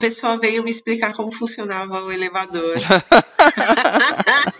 [0.00, 2.76] A pessoa veio me explicar como funcionava o elevador.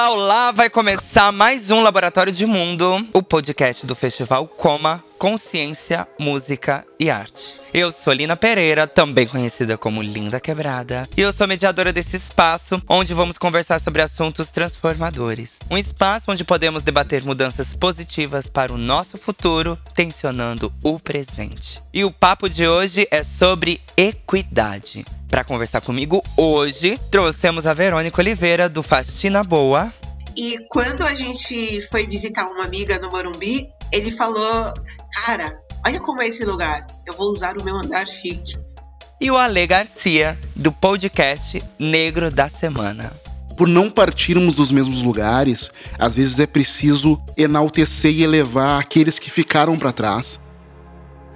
[0.00, 0.50] Olá, olá!
[0.50, 7.10] Vai começar mais um Laboratório de Mundo, o podcast do Festival Coma, Consciência, Música e
[7.10, 7.60] Arte.
[7.74, 12.80] Eu sou Lina Pereira, também conhecida como Linda Quebrada, e eu sou mediadora desse espaço
[12.88, 15.58] onde vamos conversar sobre assuntos transformadores.
[15.70, 21.78] Um espaço onde podemos debater mudanças positivas para o nosso futuro, tensionando o presente.
[21.92, 25.04] E o papo de hoje é sobre equidade.
[25.30, 29.92] Para conversar comigo hoje, trouxemos a Verônica Oliveira do Faxina Boa.
[30.36, 34.74] E quando a gente foi visitar uma amiga no Morumbi, ele falou:
[35.24, 36.84] Cara, olha como é esse lugar.
[37.06, 38.58] Eu vou usar o meu andar chique.
[39.20, 43.12] E o Ale Garcia, do podcast Negro da Semana.
[43.56, 49.30] Por não partirmos dos mesmos lugares, às vezes é preciso enaltecer e elevar aqueles que
[49.30, 50.40] ficaram para trás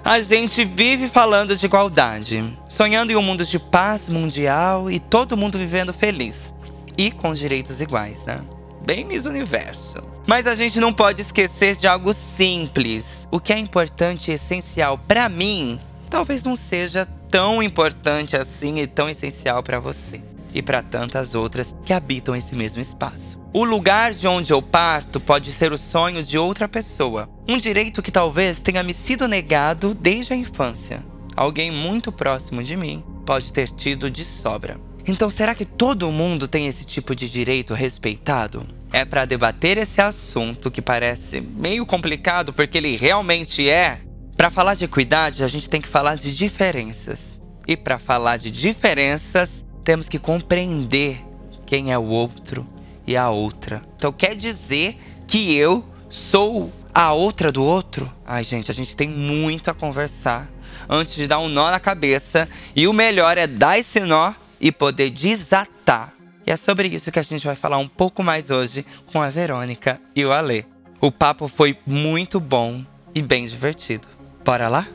[0.05, 5.37] a gente vive falando de igualdade, sonhando em um mundo de paz mundial e todo
[5.37, 6.53] mundo vivendo feliz.
[6.99, 8.39] E com direitos iguais, né?
[8.85, 10.05] Bem Miss Universo.
[10.27, 13.27] Mas a gente não pode esquecer de algo simples.
[13.31, 18.87] O que é importante e essencial para mim, talvez não seja tão importante assim e
[18.87, 20.23] tão essencial para você
[20.55, 23.43] e para tantas outras que habitam esse mesmo espaço.
[23.53, 28.01] O lugar de onde eu parto pode ser o sonho de outra pessoa, um direito
[28.01, 31.05] que talvez tenha me sido negado desde a infância.
[31.37, 34.79] Alguém muito próximo de mim pode ter tido de sobra.
[35.07, 38.67] Então, será que todo mundo tem esse tipo de direito respeitado?
[38.93, 44.01] É para debater esse assunto que parece meio complicado porque ele realmente é.
[44.37, 47.41] Para falar de equidade, a gente tem que falar de diferenças.
[47.67, 51.25] E para falar de diferenças, temos que compreender
[51.67, 52.67] quem é o outro
[53.07, 53.83] e a outra.
[53.97, 58.11] Então quer dizer que eu sou a outra do outro?
[58.27, 60.51] Ai, gente, a gente tem muito a conversar
[60.89, 62.49] antes de dar um nó na cabeça.
[62.75, 66.13] E o melhor é dar esse nó e poder desatar.
[66.47, 69.31] E é sobre isso que a gente vai falar um pouco mais hoje com a
[69.31, 70.65] Verônica e o Alê.
[71.01, 72.83] O papo foi muito bom
[73.15, 74.09] e bem divertido.
[74.45, 74.87] Bora lá?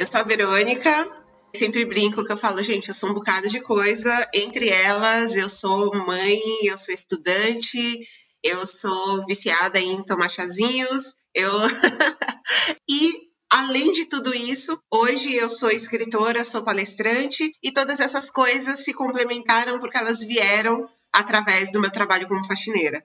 [0.00, 1.14] Eu sou a Verônica.
[1.54, 4.10] Sempre brinco que eu falo, gente, eu sou um bocado de coisa.
[4.34, 8.00] Entre elas, eu sou mãe, eu sou estudante,
[8.42, 11.52] eu sou viciada em tomar chazinhos, eu.
[12.88, 18.78] e Além de tudo isso, hoje eu sou escritora, sou palestrante e todas essas coisas
[18.84, 23.04] se complementaram porque elas vieram através do meu trabalho como faxineira.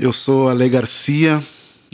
[0.00, 1.46] Eu sou Ale Garcia,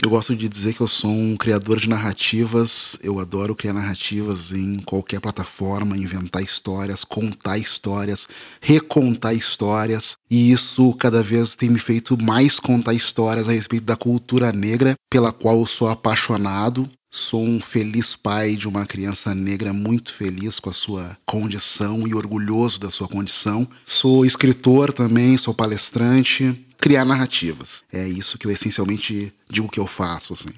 [0.03, 2.97] eu gosto de dizer que eu sou um criador de narrativas.
[3.03, 8.27] Eu adoro criar narrativas em qualquer plataforma, inventar histórias, contar histórias,
[8.59, 10.15] recontar histórias.
[10.29, 14.95] E isso cada vez tem me feito mais contar histórias a respeito da cultura negra,
[15.09, 16.89] pela qual eu sou apaixonado.
[17.13, 22.15] Sou um feliz pai de uma criança negra muito feliz com a sua condição e
[22.15, 23.67] orgulhoso da sua condição.
[23.85, 27.83] Sou escritor também, sou palestrante criar narrativas.
[27.93, 30.49] É isso que eu essencialmente digo que eu faço, assim.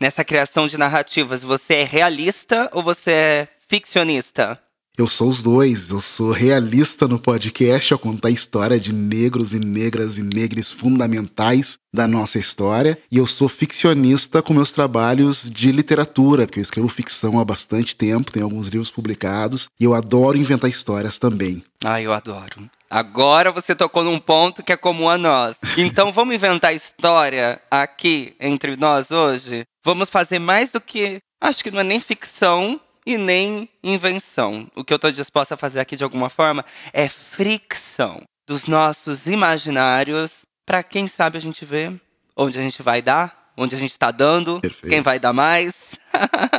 [0.00, 4.60] Nessa criação de narrativas, você é realista ou você é ficcionista?
[4.96, 5.90] Eu sou os dois.
[5.90, 10.72] Eu sou realista no podcast ao contar a história de negros e negras e negres
[10.72, 12.98] fundamentais da nossa história.
[13.12, 17.94] E eu sou ficcionista com meus trabalhos de literatura, porque eu escrevo ficção há bastante
[17.94, 19.68] tempo, tenho alguns livros publicados.
[19.78, 21.62] E eu adoro inventar histórias também.
[21.84, 22.70] Ah, eu adoro.
[22.88, 25.58] Agora você tocou num ponto que é comum a nós.
[25.76, 29.64] Então vamos inventar história aqui entre nós hoje?
[29.84, 31.18] Vamos fazer mais do que.
[31.40, 34.68] Acho que não é nem ficção e nem invenção.
[34.74, 39.26] O que eu estou disposta a fazer aqui de alguma forma é fricção dos nossos
[39.26, 41.92] imaginários para quem sabe a gente ver
[42.36, 44.88] onde a gente vai dar, onde a gente está dando, Perfeito.
[44.88, 45.98] quem vai dar mais.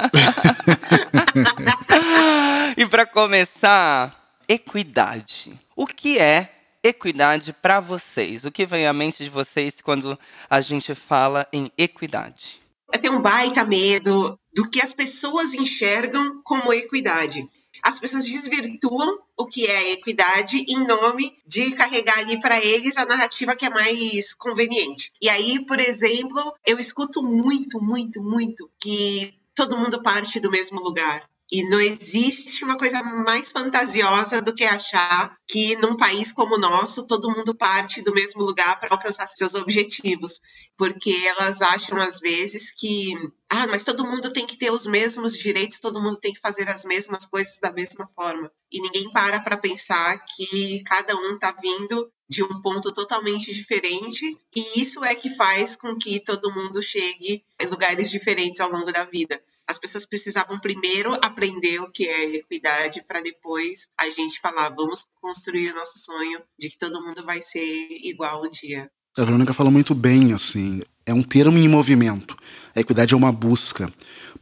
[2.77, 5.59] e para começar, equidade.
[5.75, 6.53] O que é
[6.83, 8.45] equidade para vocês?
[8.45, 10.17] O que vem à mente de vocês quando
[10.49, 12.61] a gente fala em equidade?
[12.93, 17.47] Eu tenho um baita medo do que as pessoas enxergam como equidade.
[17.83, 23.05] As pessoas desvirtuam o que é equidade em nome de carregar ali para eles a
[23.05, 25.11] narrativa que é mais conveniente.
[25.21, 30.79] E aí, por exemplo, eu escuto muito, muito, muito que todo mundo parte do mesmo
[30.81, 36.55] lugar E não existe uma coisa mais fantasiosa do que achar que num país como
[36.55, 40.41] o nosso, todo mundo parte do mesmo lugar para alcançar seus objetivos.
[40.75, 43.13] Porque elas acham, às vezes, que,
[43.49, 46.67] ah, mas todo mundo tem que ter os mesmos direitos, todo mundo tem que fazer
[46.67, 48.51] as mesmas coisas da mesma forma.
[48.69, 54.37] E ninguém para para pensar que cada um está vindo de um ponto totalmente diferente,
[54.53, 58.91] e isso é que faz com que todo mundo chegue em lugares diferentes ao longo
[58.91, 64.39] da vida as pessoas precisavam primeiro aprender o que é equidade para depois a gente
[64.39, 68.89] falar, vamos construir o nosso sonho de que todo mundo vai ser igual um dia.
[69.17, 72.37] A Verônica falou muito bem, assim, é um termo em movimento.
[72.75, 73.91] A equidade é uma busca,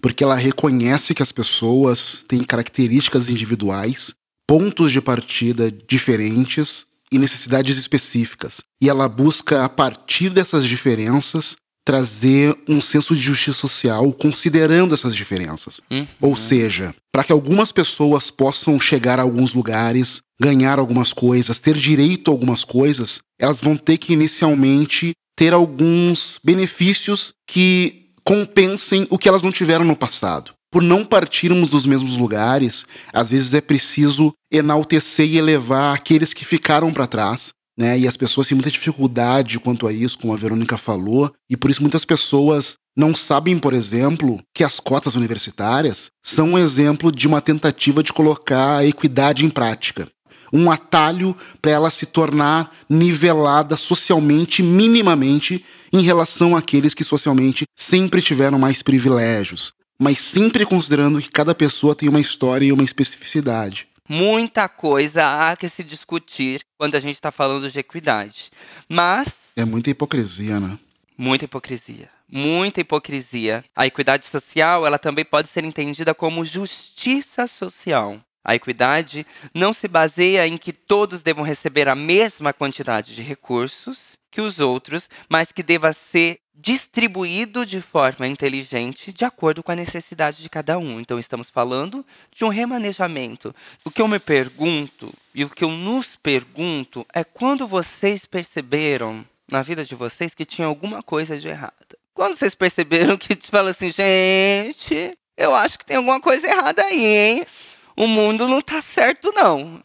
[0.01, 4.13] porque ela reconhece que as pessoas têm características individuais,
[4.45, 8.60] pontos de partida diferentes e necessidades específicas.
[8.81, 11.56] E ela busca, a partir dessas diferenças,
[11.86, 15.80] trazer um senso de justiça social considerando essas diferenças.
[15.90, 16.08] Uhum.
[16.20, 21.78] Ou seja, para que algumas pessoas possam chegar a alguns lugares, ganhar algumas coisas, ter
[21.78, 29.18] direito a algumas coisas, elas vão ter que inicialmente ter alguns benefícios que compensem o
[29.18, 30.52] que elas não tiveram no passado.
[30.72, 36.44] Por não partirmos dos mesmos lugares, às vezes é preciso enaltecer e elevar aqueles que
[36.44, 38.00] ficaram para trás, né?
[38.00, 41.69] E as pessoas têm muita dificuldade quanto a isso, como a Verônica falou, e por
[41.69, 47.27] isso muitas pessoas não sabem, por exemplo, que as cotas universitárias são um exemplo de
[47.27, 50.07] uma tentativa de colocar a equidade em prática.
[50.54, 58.22] Um atalho para ela se tornar nivelada socialmente, minimamente, em relação àqueles que socialmente sempre
[58.22, 63.88] tiveram mais privilégios, mas sempre considerando que cada pessoa tem uma história e uma especificidade
[64.07, 68.52] muita coisa há que se discutir quando a gente está falando de equidade.
[68.90, 69.54] Mas.
[69.56, 70.78] É muita hipocrisia, né?
[71.18, 72.10] Muita hipocrisia.
[72.30, 73.63] Muita hipocrisia.
[73.75, 78.19] A equidade social, ela também pode ser entendida como justiça social.
[78.44, 84.18] A equidade não se baseia em que todos devam receber a mesma quantidade de recursos
[84.30, 89.75] que os outros, mas que deva ser distribuído de forma inteligente de acordo com a
[89.75, 91.00] necessidade de cada um.
[91.00, 93.54] Então, estamos falando de um remanejamento.
[93.84, 99.25] O que eu me pergunto e o que eu nos pergunto é quando vocês perceberam
[99.50, 101.74] na vida de vocês que tinha alguma coisa de errada.
[102.13, 106.84] Quando vocês perceberam que te fala assim, gente, eu acho que tem alguma coisa errada
[106.84, 107.48] aí, hein?
[107.96, 109.84] O mundo não tá certo, não.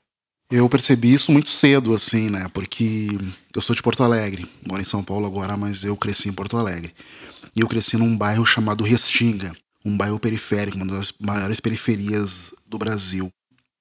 [0.51, 2.49] Eu percebi isso muito cedo, assim, né?
[2.53, 3.07] Porque
[3.55, 6.57] eu sou de Porto Alegre, moro em São Paulo agora, mas eu cresci em Porto
[6.57, 6.93] Alegre.
[7.55, 9.53] E eu cresci num bairro chamado Restinga,
[9.85, 13.31] um bairro periférico, uma das maiores periferias do Brasil.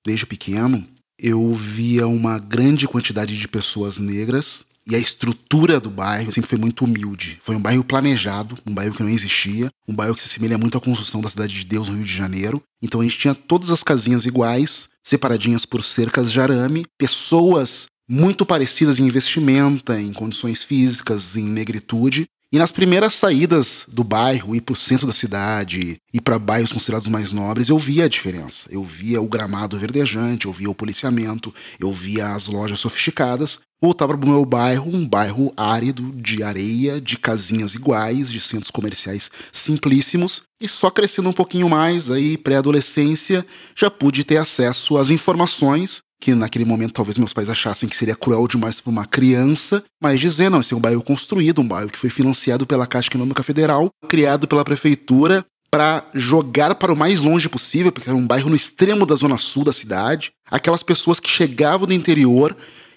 [0.06, 0.88] Desde pequeno,
[1.18, 6.58] eu via uma grande quantidade de pessoas negras e a estrutura do bairro sempre foi
[6.58, 7.38] muito humilde.
[7.44, 10.78] Foi um bairro planejado, um bairro que não existia, um bairro que se assemelha muito
[10.78, 12.62] à construção da Cidade de Deus no Rio de Janeiro.
[12.82, 18.44] Então a gente tinha todas as casinhas iguais, separadinhas por cercas de arame, pessoas muito
[18.44, 22.26] parecidas em investimenta, em condições físicas, em negritude.
[22.52, 26.74] E nas primeiras saídas do bairro, ir para o centro da cidade, ir para bairros
[26.74, 28.68] considerados mais nobres, eu via a diferença.
[28.72, 33.60] Eu via o gramado verdejante, eu via o policiamento, eu via as lojas sofisticadas.
[33.80, 38.72] Voltava para o meu bairro, um bairro árido, de areia, de casinhas iguais, de centros
[38.72, 40.42] comerciais simplíssimos.
[40.60, 43.46] E só crescendo um pouquinho mais, aí pré-adolescência,
[43.78, 48.16] já pude ter acesso às informações que naquele momento talvez meus pais achassem que seria
[48.16, 51.90] cruel demais para uma criança, mas dizer, não, esse é um bairro construído, um bairro
[51.90, 57.20] que foi financiado pela Caixa Econômica Federal, criado pela prefeitura para jogar para o mais
[57.20, 61.20] longe possível, porque era um bairro no extremo da zona sul da cidade, aquelas pessoas
[61.20, 62.56] que chegavam do interior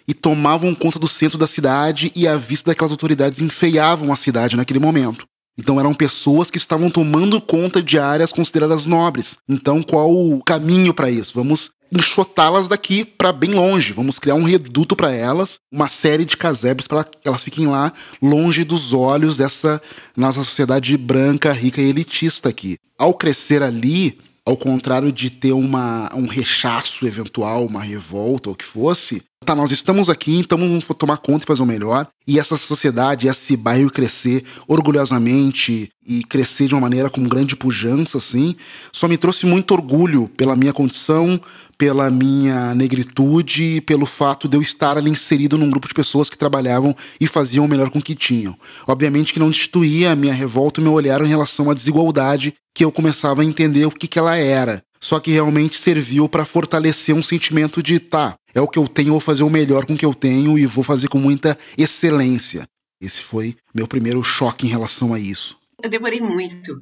[0.08, 4.56] e tomavam conta do centro da cidade e à vista daquelas autoridades enfeiavam a cidade
[4.56, 5.26] naquele momento.
[5.56, 9.36] Então eram pessoas que estavam tomando conta de áreas consideradas nobres.
[9.48, 11.32] Então qual o caminho para isso?
[11.34, 13.92] Vamos enxotá-las daqui para bem longe.
[13.92, 17.92] Vamos criar um reduto para elas, uma série de casebres para que elas fiquem lá
[18.20, 19.80] longe dos olhos dessa
[20.16, 22.78] nossa sociedade branca, rica e elitista aqui.
[22.98, 28.56] Ao crescer ali, ao contrário de ter uma, um rechaço eventual, uma revolta ou o
[28.56, 32.08] que fosse, tá, nós estamos aqui, então vamos tomar conta e fazer o melhor.
[32.26, 38.18] E essa sociedade, esse bairro crescer orgulhosamente e crescer de uma maneira com grande pujança,
[38.18, 38.56] assim,
[38.92, 41.40] só me trouxe muito orgulho pela minha condição,
[41.82, 46.30] pela minha negritude e pelo fato de eu estar ali inserido num grupo de pessoas
[46.30, 48.56] que trabalhavam e faziam o melhor com o que tinham.
[48.86, 52.84] Obviamente que não destituía a minha revolta e meu olhar em relação à desigualdade que
[52.84, 54.80] eu começava a entender o que, que ela era.
[55.00, 59.10] Só que realmente serviu para fortalecer um sentimento de tá, é o que eu tenho,
[59.10, 62.64] vou fazer o melhor com o que eu tenho e vou fazer com muita excelência.
[63.00, 65.56] Esse foi meu primeiro choque em relação a isso.
[65.82, 66.80] Eu demorei muito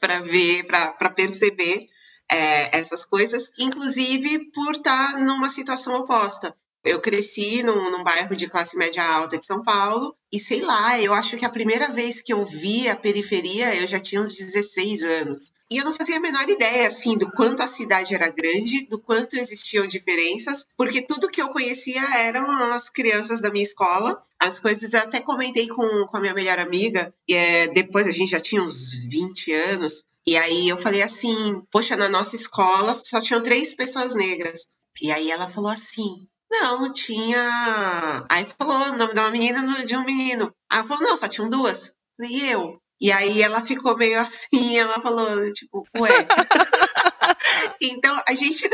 [0.00, 1.86] para ver, para perceber
[2.30, 6.56] é, essas coisas, inclusive por estar numa situação oposta.
[6.84, 11.00] Eu cresci num, num, bairro de classe média alta de São Paulo e sei lá,
[11.00, 14.34] eu acho que a primeira vez que eu vi a periferia eu já tinha uns
[14.34, 15.52] 16 anos.
[15.70, 19.00] E eu não fazia a menor ideia, assim, do quanto a cidade era grande, do
[19.00, 24.22] quanto existiam diferenças, porque tudo que eu conhecia eram as crianças da minha escola.
[24.38, 28.12] As coisas eu até comentei com, com a minha melhor amiga, e é, depois a
[28.12, 30.04] gente já tinha uns 20 anos.
[30.26, 34.68] E aí eu falei assim, poxa, na nossa escola só tinham três pessoas negras.
[35.00, 36.26] E aí ela falou assim,
[36.60, 38.26] não, tinha.
[38.30, 40.54] Aí falou o nome de uma menina de um menino.
[40.70, 41.92] Aí ela falou, não, só tinham duas.
[42.20, 42.80] E eu.
[43.00, 46.10] E aí ela ficou meio assim, ela falou, tipo, ué.
[47.80, 48.68] então a gente,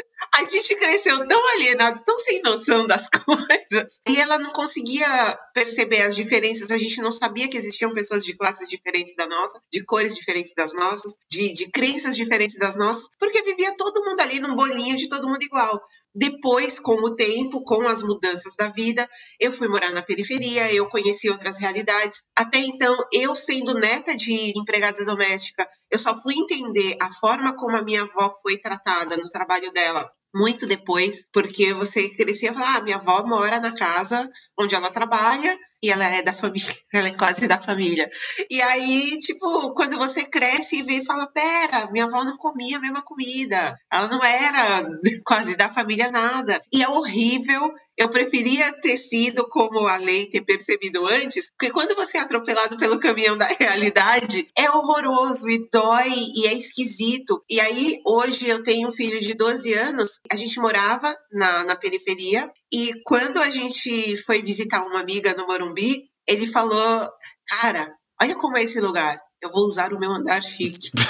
[0.47, 4.01] a gente cresceu tão alienado, tão sem noção das coisas.
[4.09, 6.71] E ela não conseguia perceber as diferenças.
[6.71, 10.55] A gente não sabia que existiam pessoas de classes diferentes da nossa, de cores diferentes
[10.55, 14.97] das nossas, de, de crenças diferentes das nossas, porque vivia todo mundo ali num bolinho
[14.97, 15.81] de todo mundo igual.
[16.15, 20.89] Depois, com o tempo, com as mudanças da vida, eu fui morar na periferia, eu
[20.89, 22.23] conheci outras realidades.
[22.35, 27.77] Até então, eu sendo neta de empregada doméstica, eu só fui entender a forma como
[27.77, 32.79] a minha avó foi tratada no trabalho dela muito depois, porque você crescia e falava,
[32.79, 37.09] ah, minha avó mora na casa onde ela trabalha e ela é da família, ela
[37.09, 38.09] é quase da família.
[38.51, 42.77] E aí, tipo, quando você cresce e vê e fala, pera, minha avó não comia
[42.77, 44.87] a mesma comida, ela não era
[45.25, 46.61] quase da família nada.
[46.73, 51.95] E é horrível eu preferia ter sido como a lei ter percebido antes, porque quando
[51.95, 57.45] você é atropelado pelo caminhão da realidade, é horroroso e dói e é esquisito.
[57.49, 61.77] E aí, hoje eu tenho um filho de 12 anos, a gente morava na, na
[61.77, 67.11] periferia, e quando a gente foi visitar uma amiga no Morumbi, ele falou:
[67.49, 69.19] Cara, olha como é esse lugar.
[69.43, 70.91] Eu vou usar o meu andar chique.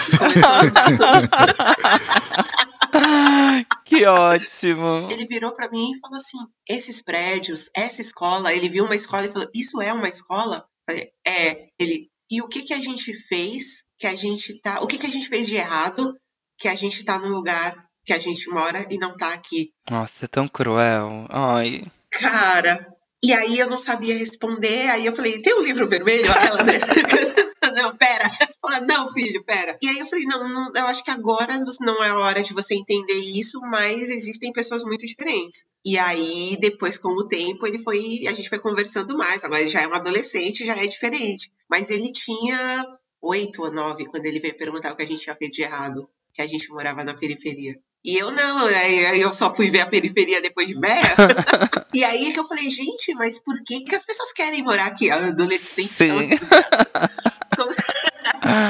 [3.84, 5.08] Que ótimo.
[5.10, 6.38] Ele virou para mim e falou assim:
[6.68, 10.64] esses prédios, essa escola, ele viu uma escola e falou: Isso é uma escola?
[10.88, 11.68] Falei, é.
[11.78, 14.80] Ele, e o que que a gente fez que a gente tá.
[14.80, 16.14] O que que a gente fez de errado
[16.58, 19.72] que a gente tá no lugar que a gente mora e não tá aqui?
[19.90, 21.26] Nossa, é tão cruel.
[21.28, 21.84] Ai.
[22.10, 22.86] Cara,
[23.22, 26.24] e aí eu não sabia responder, aí eu falei, tem um livro vermelho?
[26.24, 26.80] Né?
[27.76, 28.30] não, pera.
[28.60, 29.76] Fala, não, filho, pera.
[29.82, 32.54] E aí eu falei, não, não, eu acho que agora não é a hora de
[32.54, 35.66] você entender isso, mas existem pessoas muito diferentes.
[35.84, 38.26] E aí, depois, com o tempo, ele foi.
[38.26, 39.44] A gente foi conversando mais.
[39.44, 41.52] Agora ele já é um adolescente, já é diferente.
[41.68, 42.86] Mas ele tinha
[43.22, 46.08] oito ou nove quando ele veio perguntar o que a gente tinha feito de errado.
[46.32, 47.78] Que a gente morava na periferia.
[48.04, 49.18] E eu não, né?
[49.18, 51.14] Eu só fui ver a periferia depois de meia.
[51.92, 55.10] e aí que eu falei, gente, mas por que, que as pessoas querem morar aqui?
[55.10, 55.92] Adolescente.
[55.92, 56.30] Sim.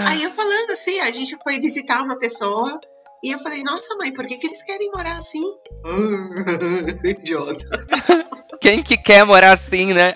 [0.06, 2.80] aí eu falando assim, a gente foi visitar uma pessoa
[3.22, 5.44] e eu falei, nossa mãe, por que, que eles querem morar assim?
[7.04, 7.87] Idiota.
[8.60, 10.12] Quem que quer morar assim, né?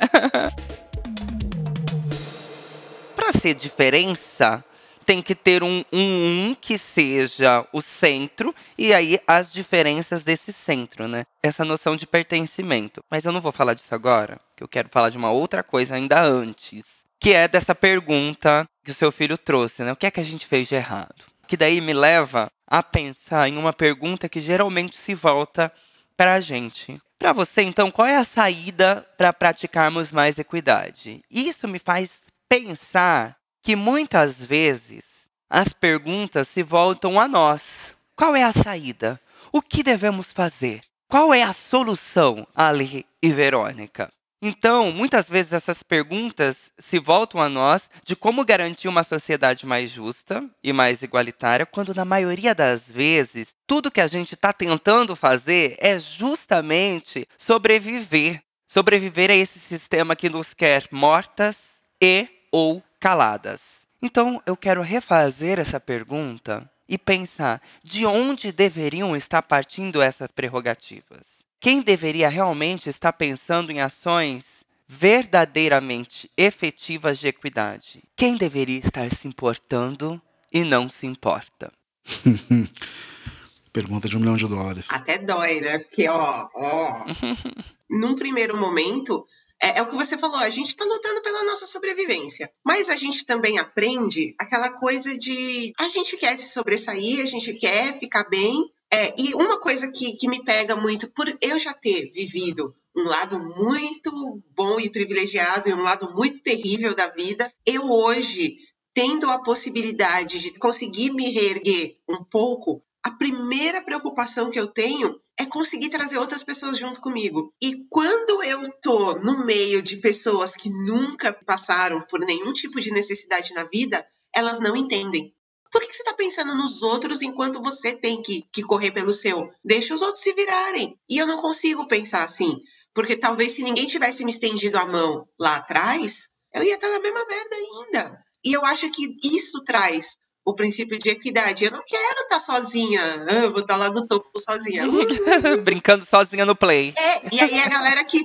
[3.15, 4.63] pra ser diferença,
[5.05, 10.53] tem que ter um, um, um que seja o centro e aí as diferenças desse
[10.53, 11.25] centro, né?
[11.43, 13.03] Essa noção de pertencimento.
[13.11, 15.95] Mas eu não vou falar disso agora, que eu quero falar de uma outra coisa
[15.95, 19.93] ainda antes, que é dessa pergunta que o seu filho trouxe, né?
[19.93, 21.25] O que é que a gente fez de errado?
[21.47, 25.73] Que daí me leva a pensar em uma pergunta que geralmente se volta
[26.17, 26.99] para a gente.
[27.19, 31.23] Para você, então, qual é a saída para praticarmos mais equidade?
[31.31, 37.95] Isso me faz pensar que muitas vezes as perguntas se voltam a nós.
[38.15, 39.19] Qual é a saída?
[39.51, 40.83] O que devemos fazer?
[41.09, 44.13] Qual é a solução, Ali e Verônica?
[44.43, 49.91] Então, muitas vezes essas perguntas se voltam a nós de como garantir uma sociedade mais
[49.91, 55.17] justa e mais igualitária, quando na maioria das vezes tudo que a gente está tentando
[55.17, 58.43] fazer é justamente sobreviver.
[58.69, 63.87] Sobreviver a esse sistema que nos quer mortas e ou caladas.
[64.01, 71.45] Então, eu quero refazer essa pergunta e pensar de onde deveriam estar partindo essas prerrogativas.
[71.61, 78.03] Quem deveria realmente estar pensando em ações verdadeiramente efetivas de equidade?
[78.17, 80.19] Quem deveria estar se importando
[80.51, 81.71] e não se importa?
[83.71, 84.87] Pergunta de um milhão de dólares.
[84.89, 85.79] Até dói, né?
[85.79, 87.05] Porque, ó, ó.
[87.91, 89.27] num primeiro momento,
[89.65, 92.53] é, é, o que você falou, a gente está lutando pela nossa sobrevivência.
[92.63, 97.55] Mas a gente também aprende aquela coisa de a gente quer se sobressair, a gente
[97.55, 98.71] quer ficar bem.
[98.93, 103.05] É, e uma coisa que, que me pega muito, por eu já ter vivido um
[103.05, 108.59] lado muito bom e privilegiado e um lado muito terrível da vida, eu hoje,
[108.93, 115.15] tendo a possibilidade de conseguir me reerguer um pouco, a primeira preocupação que eu tenho
[115.39, 117.53] é conseguir trazer outras pessoas junto comigo.
[117.63, 122.91] E quando eu tô no meio de pessoas que nunca passaram por nenhum tipo de
[122.91, 125.35] necessidade na vida, elas não entendem.
[125.71, 129.51] Por que você está pensando nos outros enquanto você tem que, que correr pelo seu?
[129.63, 130.99] Deixa os outros se virarem.
[131.07, 132.59] E eu não consigo pensar assim,
[132.95, 137.01] porque talvez se ninguém tivesse me estendido a mão lá atrás, eu ia estar na
[137.01, 138.25] mesma merda ainda.
[138.43, 141.65] E eu acho que isso traz o princípio de equidade.
[141.65, 143.01] Eu não quero estar sozinha,
[143.43, 144.85] eu vou estar lá no topo sozinha.
[145.65, 146.93] Brincando sozinha no play.
[146.97, 148.25] É, e aí a galera que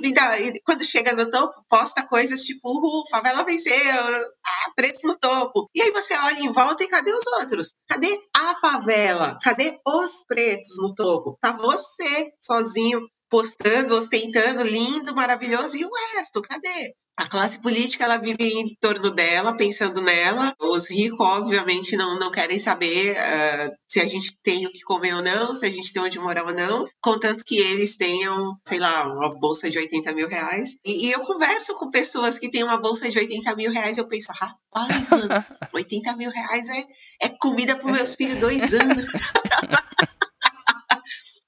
[0.65, 5.69] quando chega no topo posta coisas tipo, uhul, favela venceu, ah, pretos no topo.
[5.73, 7.73] E aí você olha em volta e cadê os outros?
[7.87, 9.37] Cadê a favela?
[9.41, 11.37] Cadê os pretos no topo?
[11.41, 16.93] Tá você sozinho postando, ostentando, lindo, maravilhoso, e o resto, cadê?
[17.19, 20.55] A classe política ela vive em torno dela, pensando nela.
[20.57, 25.13] Os ricos, obviamente, não, não querem saber uh, se a gente tem o que comer
[25.13, 28.79] ou não, se a gente tem onde morar ou não, contanto que eles tenham, sei
[28.79, 30.77] lá, uma bolsa de 80 mil reais.
[30.85, 34.07] E, e eu converso com pessoas que têm uma bolsa de 80 mil reais eu
[34.07, 35.27] penso, rapaz, mano,
[35.75, 36.85] 80 mil reais é,
[37.23, 39.11] é comida para meus filhos dois anos.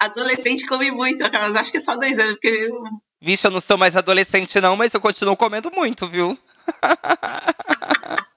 [0.02, 2.70] Adolescente come muito, aquelas acho que é só dois anos, porque
[3.22, 6.38] Vixe, eu não sou mais adolescente, não, mas eu continuo comendo muito, viu?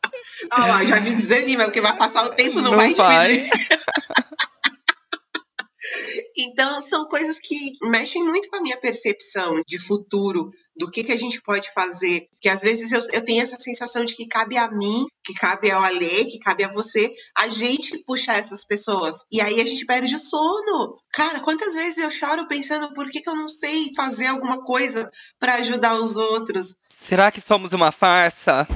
[0.51, 3.49] Ah lá, já me desanima, porque vai passar o tempo, não, não vai, vai.
[6.37, 11.13] Então, são coisas que mexem muito com a minha percepção de futuro, do que, que
[11.13, 12.29] a gente pode fazer.
[12.31, 15.71] Porque às vezes eu, eu tenho essa sensação de que cabe a mim, que cabe
[15.71, 19.25] ao Alê, que cabe a você, a gente puxar essas pessoas.
[19.31, 20.99] E aí a gente perde o sono.
[21.13, 25.09] Cara, quantas vezes eu choro pensando por que, que eu não sei fazer alguma coisa
[25.39, 26.77] para ajudar os outros?
[26.89, 28.67] Será que somos uma farsa?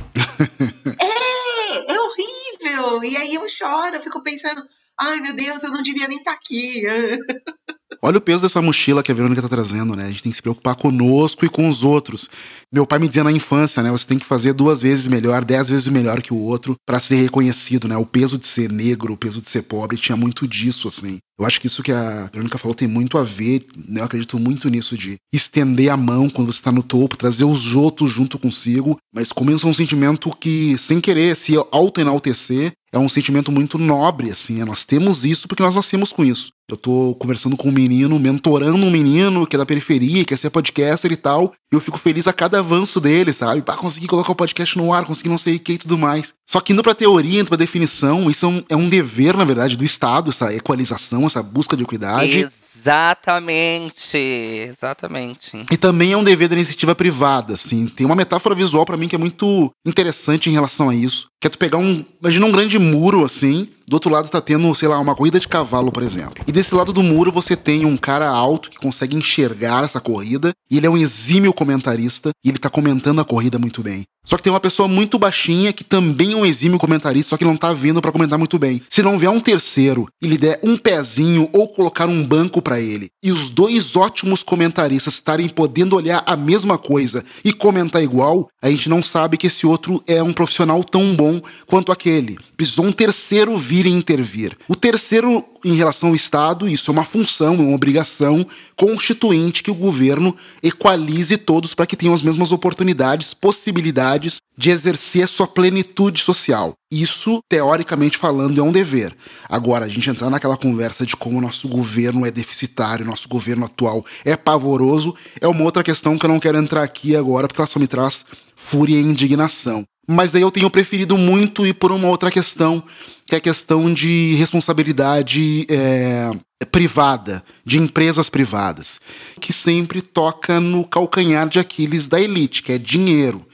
[1.00, 3.05] é, é horrível.
[3.05, 4.65] E aí eu choro, eu fico pensando,
[5.00, 6.83] ai meu Deus, eu não devia nem estar tá aqui.
[8.00, 10.05] Olha o peso dessa mochila que a Verônica tá trazendo, né?
[10.05, 12.28] A gente tem que se preocupar conosco e com os outros.
[12.73, 13.90] Meu pai me dizia na infância, né?
[13.90, 17.17] Você tem que fazer duas vezes melhor, dez vezes melhor que o outro para ser
[17.17, 17.97] reconhecido, né?
[17.97, 21.19] O peso de ser negro, o peso de ser pobre, tinha muito disso, assim.
[21.38, 24.00] Eu acho que isso que a Verônica falou tem muito a ver, né?
[24.00, 27.76] Eu acredito muito nisso de estender a mão quando você tá no topo, trazer os
[27.76, 33.52] outros junto consigo, mas começa um sentimento que, sem querer se auto-enaltecer, é um sentimento
[33.52, 34.54] muito nobre, assim.
[34.54, 34.64] Né?
[34.64, 36.50] Nós temos isso porque nós nascemos com isso.
[36.68, 40.51] Eu tô conversando com um menino, mentorando um menino que é da periferia, quer ser
[40.51, 41.53] podcaster e tal.
[41.72, 43.62] E eu fico feliz a cada avanço dele, sabe?
[43.62, 46.35] Pra conseguir colocar o podcast no ar, conseguir não sei o que e tudo mais.
[46.50, 49.44] Só que indo pra teoria, indo pra definição, isso é um, é um dever, na
[49.44, 52.48] verdade, do Estado, essa equalização, essa busca de equidade.
[52.79, 55.67] Exatamente, exatamente.
[55.71, 57.87] E também é um dever da iniciativa privada, assim.
[57.87, 61.29] Tem uma metáfora visual para mim que é muito interessante em relação a isso.
[61.41, 62.05] Que é tu pegar um.
[62.21, 63.69] Imagina um grande muro, assim.
[63.87, 66.45] Do outro lado tá tendo, sei lá, uma corrida de cavalo, por exemplo.
[66.47, 70.53] E desse lado do muro você tem um cara alto que consegue enxergar essa corrida.
[70.71, 72.31] E ele é um exímio comentarista.
[72.45, 74.05] E ele tá comentando a corrida muito bem.
[74.29, 77.47] Só que tem uma pessoa muito baixinha que também é um exímio comentarista, só que
[77.47, 78.83] não tá vindo para comentar muito bem.
[78.91, 82.83] Se não vier um terceiro e lhe der um pezinho ou colocar um banco para
[82.83, 88.50] ele, e os dois ótimos comentaristas estarem podendo olhar a mesma coisa e comentar igual,
[88.61, 92.37] a gente não sabe que esse outro é um profissional tão bom quanto aquele.
[92.59, 94.54] Precisou um terceiro vir e intervir.
[94.68, 99.70] O terceiro, em relação ao Estado, isso é uma função, é uma obrigação constituinte que
[99.70, 106.21] o governo equalize todos para que tenham as mesmas oportunidades, possibilidades de exercer sua plenitude
[106.21, 106.73] social.
[106.90, 109.16] Isso, teoricamente falando, é um dever.
[109.49, 114.05] Agora, a gente entrar naquela conversa de como nosso governo é deficitário, nosso governo atual
[114.25, 117.68] é pavoroso, é uma outra questão que eu não quero entrar aqui agora, porque ela
[117.68, 119.85] só me traz fúria e indignação.
[120.09, 122.83] Mas daí eu tenho preferido muito ir por uma outra questão,
[123.27, 126.31] que é a questão de responsabilidade é,
[126.73, 128.99] privada, de empresas privadas,
[129.40, 133.47] que sempre toca no calcanhar de Aquiles da elite, que é dinheiro.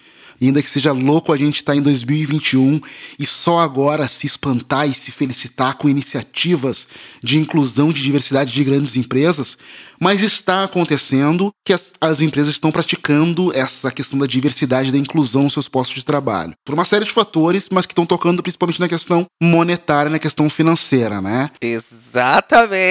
[0.46, 2.80] Ainda que seja louco a gente estar tá em 2021
[3.18, 6.86] e só agora se espantar e se felicitar com iniciativas
[7.22, 9.56] de inclusão de diversidade de grandes empresas,
[9.98, 14.98] mas está acontecendo que as, as empresas estão praticando essa questão da diversidade e da
[14.98, 16.52] inclusão nos seus postos de trabalho.
[16.64, 20.50] Por uma série de fatores, mas que estão tocando principalmente na questão monetária, na questão
[20.50, 21.50] financeira, né?
[21.60, 22.88] Exatamente.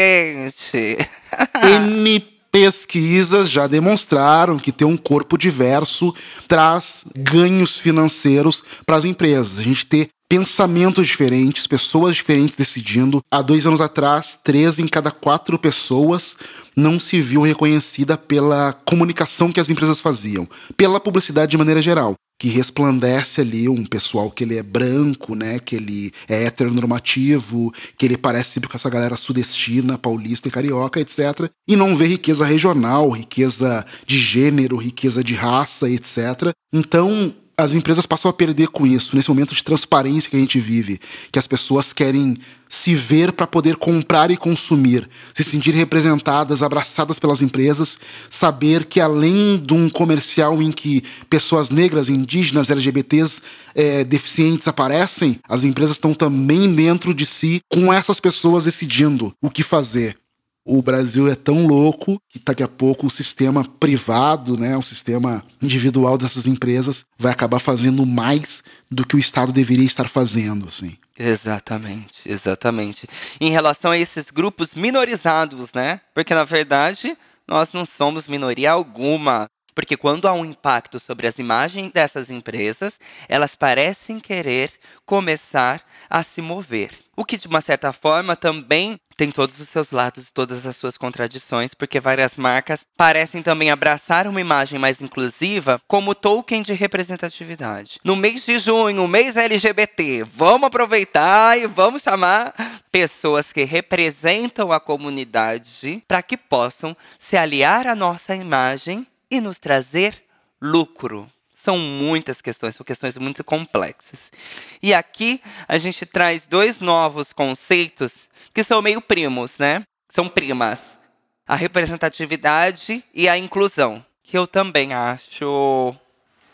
[1.63, 6.13] N pesquisas já demonstraram que ter um corpo diverso
[6.47, 9.57] traz ganhos financeiros para as empresas.
[9.57, 13.21] A gente ter pensamentos diferentes, pessoas diferentes decidindo.
[13.31, 16.37] Há dois anos atrás, três em cada quatro pessoas
[16.75, 22.13] não se viu reconhecida pela comunicação que as empresas faziam, pela publicidade de maneira geral
[22.43, 25.59] que resplandece ali um pessoal que ele é branco, né?
[25.59, 30.99] Que ele é heteronormativo, que ele parece sempre com essa galera sudestina, paulista e carioca,
[30.99, 31.49] etc.
[31.65, 36.51] E não vê riqueza regional, riqueza de gênero, riqueza de raça, etc.
[36.73, 40.59] Então, as empresas passam a perder com isso, nesse momento de transparência que a gente
[40.59, 40.99] vive,
[41.31, 42.37] que as pessoas querem
[42.67, 48.99] se ver para poder comprar e consumir, se sentir representadas, abraçadas pelas empresas, saber que
[48.99, 53.41] além de um comercial em que pessoas negras, indígenas, LGBTs,
[53.75, 59.49] é, deficientes aparecem, as empresas estão também dentro de si com essas pessoas decidindo o
[59.49, 60.17] que fazer
[60.65, 65.43] o Brasil é tão louco que daqui a pouco o sistema privado, né, o sistema
[65.61, 70.97] individual dessas empresas vai acabar fazendo mais do que o Estado deveria estar fazendo, assim.
[71.17, 73.07] Exatamente, exatamente.
[73.39, 76.01] Em relação a esses grupos minorizados, né?
[76.13, 77.15] Porque na verdade
[77.47, 79.47] nós não somos minoria alguma.
[79.75, 84.71] Porque quando há um impacto sobre as imagens dessas empresas, elas parecem querer
[85.05, 86.91] começar a se mover.
[87.17, 90.75] O que, de uma certa forma, também tem todos os seus lados e todas as
[90.75, 96.73] suas contradições, porque várias marcas parecem também abraçar uma imagem mais inclusiva como token de
[96.73, 97.99] representatividade.
[98.03, 102.53] No mês de junho, mês LGBT, vamos aproveitar e vamos chamar
[102.91, 109.59] pessoas que representam a comunidade para que possam se aliar à nossa imagem e nos
[109.59, 110.23] trazer
[110.61, 111.27] lucro.
[111.51, 114.33] São muitas questões, são questões muito complexas.
[114.81, 119.83] E aqui a gente traz dois novos conceitos que são meio primos, né?
[120.09, 120.99] São primas.
[121.45, 125.93] A representatividade e a inclusão, que eu também acho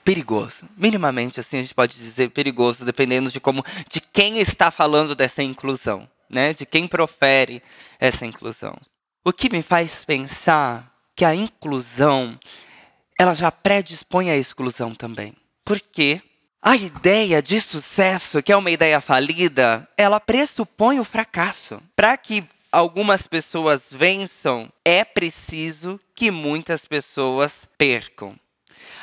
[0.03, 0.67] perigoso.
[0.75, 5.43] Minimamente assim a gente pode dizer perigoso, dependendo de como de quem está falando dessa
[5.43, 6.53] inclusão, né?
[6.53, 7.61] De quem profere
[7.99, 8.75] essa inclusão.
[9.23, 12.39] O que me faz pensar que a inclusão
[13.19, 15.35] ela já predispõe à exclusão também.
[15.65, 16.21] Porque
[16.61, 21.81] a ideia de sucesso, que é uma ideia falida, ela pressupõe o fracasso.
[21.95, 28.35] Para que algumas pessoas vençam, é preciso que muitas pessoas percam.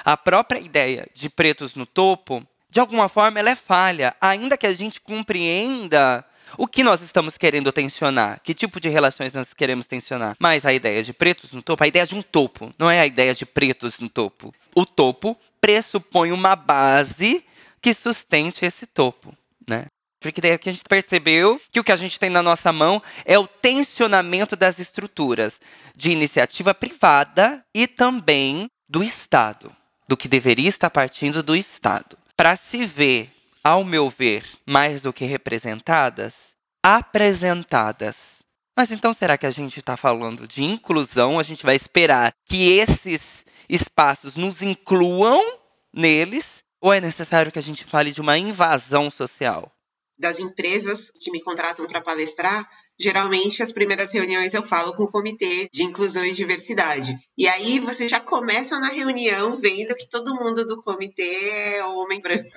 [0.04, 4.66] A própria ideia de pretos no topo, de alguma forma, ela é falha, ainda que
[4.66, 6.24] a gente compreenda
[6.56, 8.40] o que nós estamos querendo tensionar?
[8.42, 10.36] Que tipo de relações nós queremos tensionar?
[10.38, 13.06] Mas a ideia de pretos no topo, a ideia de um topo, não é a
[13.06, 14.54] ideia de pretos no topo.
[14.74, 17.44] O topo pressupõe uma base
[17.82, 19.36] que sustente esse topo,
[19.68, 19.86] né?
[20.20, 23.02] Porque daí aqui a gente percebeu que o que a gente tem na nossa mão
[23.24, 25.60] é o tensionamento das estruturas
[25.96, 29.74] de iniciativa privada e também do Estado,
[30.06, 32.16] do que deveria estar partindo do Estado.
[32.36, 33.32] Para se ver
[33.64, 36.50] ao meu ver, mais do que representadas,
[36.80, 38.38] apresentadas.
[38.76, 41.40] Mas então será que a gente está falando de inclusão?
[41.40, 45.40] A gente vai esperar que esses espaços nos incluam
[45.92, 46.64] neles?
[46.80, 49.72] Ou é necessário que a gente fale de uma invasão social?
[50.18, 55.10] Das empresas que me contratam para palestrar, geralmente as primeiras reuniões eu falo com o
[55.10, 57.18] comitê de inclusão e diversidade.
[57.36, 62.20] E aí você já começa na reunião vendo que todo mundo do comitê é homem
[62.20, 62.48] branco.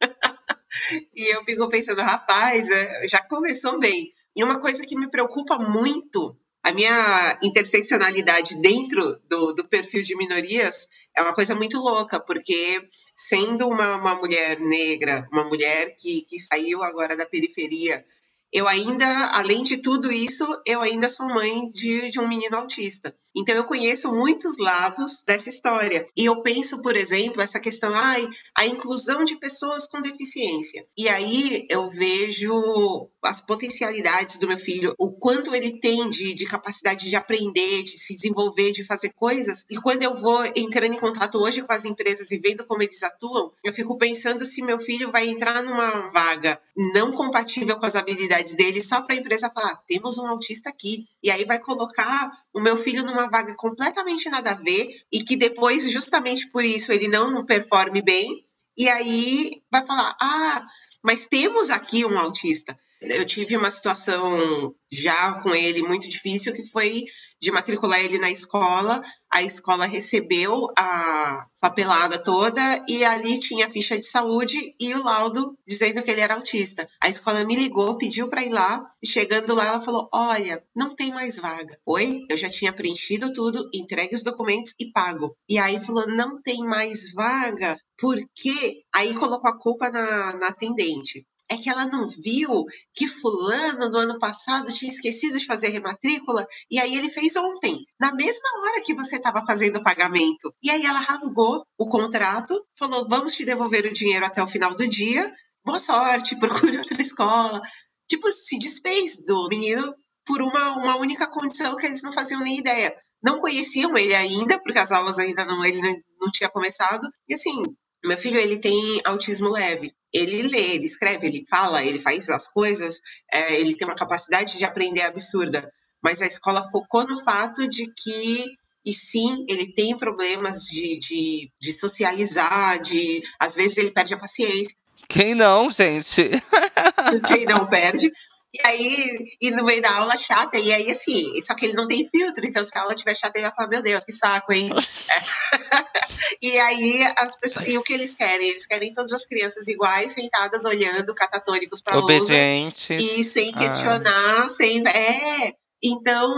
[1.14, 4.12] e eu fico pensando, rapaz, é, já começou bem.
[4.34, 10.16] E uma coisa que me preocupa muito, a minha interseccionalidade dentro do, do perfil de
[10.16, 16.22] minorias é uma coisa muito louca, porque sendo uma, uma mulher negra, uma mulher que,
[16.22, 18.04] que saiu agora da periferia,
[18.52, 23.14] eu ainda, além de tudo isso, eu ainda sou mãe de, de um menino autista.
[23.34, 26.06] Então eu conheço muitos lados dessa história.
[26.16, 30.86] E eu penso, por exemplo, essa questão, ai, a inclusão de pessoas com deficiência.
[30.96, 36.44] E aí eu vejo as potencialidades do meu filho, o quanto ele tem de, de
[36.44, 39.64] capacidade de aprender, de se desenvolver, de fazer coisas.
[39.70, 43.02] E quando eu vou entrando em contato hoje com as empresas e vendo como eles
[43.02, 47.96] atuam, eu fico pensando se meu filho vai entrar numa vaga não compatível com as
[48.42, 51.06] habilidades dele só para a empresa falar, temos um autista aqui.
[51.22, 55.36] E aí vai colocar o meu filho numa vaga completamente nada a ver e que
[55.36, 58.44] depois, justamente por isso, ele não performe bem.
[58.76, 60.64] E aí vai falar: ah,
[61.02, 62.78] mas temos aqui um autista.
[63.04, 67.04] Eu tive uma situação já com ele muito difícil, que foi
[67.40, 69.02] de matricular ele na escola.
[69.30, 75.02] A escola recebeu a papelada toda e ali tinha a ficha de saúde e o
[75.02, 76.88] laudo dizendo que ele era autista.
[77.00, 80.94] A escola me ligou, pediu para ir lá e chegando lá ela falou: "Olha, não
[80.94, 81.78] tem mais vaga".
[81.84, 85.36] Oi, eu já tinha preenchido tudo, entregue os documentos e pago.
[85.48, 87.76] E aí falou: "Não tem mais vaga".
[87.98, 88.82] Por quê?
[88.94, 93.98] Aí colocou a culpa na, na atendente é que ela não viu que fulano no
[93.98, 98.80] ano passado tinha esquecido de fazer rematrícula e aí ele fez ontem, na mesma hora
[98.82, 100.52] que você estava fazendo o pagamento.
[100.62, 104.74] E aí ela rasgou o contrato, falou: "Vamos te devolver o dinheiro até o final
[104.74, 105.30] do dia.
[105.64, 106.36] Boa sorte,
[106.74, 107.60] procure outra escola".
[108.08, 112.58] Tipo, se desfez do menino por uma, uma única condição que eles não faziam nem
[112.58, 112.94] ideia.
[113.22, 115.80] Não conheciam ele ainda, porque as aulas ainda não ele
[116.20, 117.08] não tinha começado.
[117.28, 117.62] E assim,
[118.04, 119.92] meu filho, ele tem autismo leve.
[120.12, 123.00] Ele lê, ele escreve, ele fala, ele faz as coisas,
[123.32, 125.72] é, ele tem uma capacidade de aprender absurda.
[126.02, 128.44] Mas a escola focou no fato de que,
[128.84, 134.18] e sim, ele tem problemas de, de, de socializar, de às vezes ele perde a
[134.18, 134.76] paciência.
[135.08, 136.30] Quem não, gente?
[137.26, 138.12] Quem não perde.
[138.54, 141.86] E aí, e no meio da aula chata, e aí assim, só que ele não
[141.86, 144.52] tem filtro, então se a aula tiver chata, ele vai falar, meu Deus, que saco,
[144.52, 144.68] hein?
[146.42, 147.66] e aí as pessoas.
[147.66, 148.50] E o que eles querem?
[148.50, 153.02] Eles querem todas as crianças iguais, sentadas, olhando, catatônicos para Obedientes.
[153.02, 154.48] E sem questionar, ah.
[154.50, 154.86] sem.
[154.86, 155.54] É.
[155.82, 156.34] Então,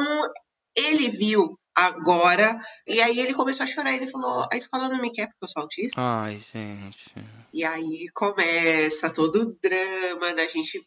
[0.77, 2.59] ele viu agora.
[2.87, 3.93] E aí ele começou a chorar.
[3.93, 6.01] Ele falou: a escola não me quer porque eu sou autista.
[6.01, 7.13] Ai, gente.
[7.53, 10.81] E aí começa todo o drama da gente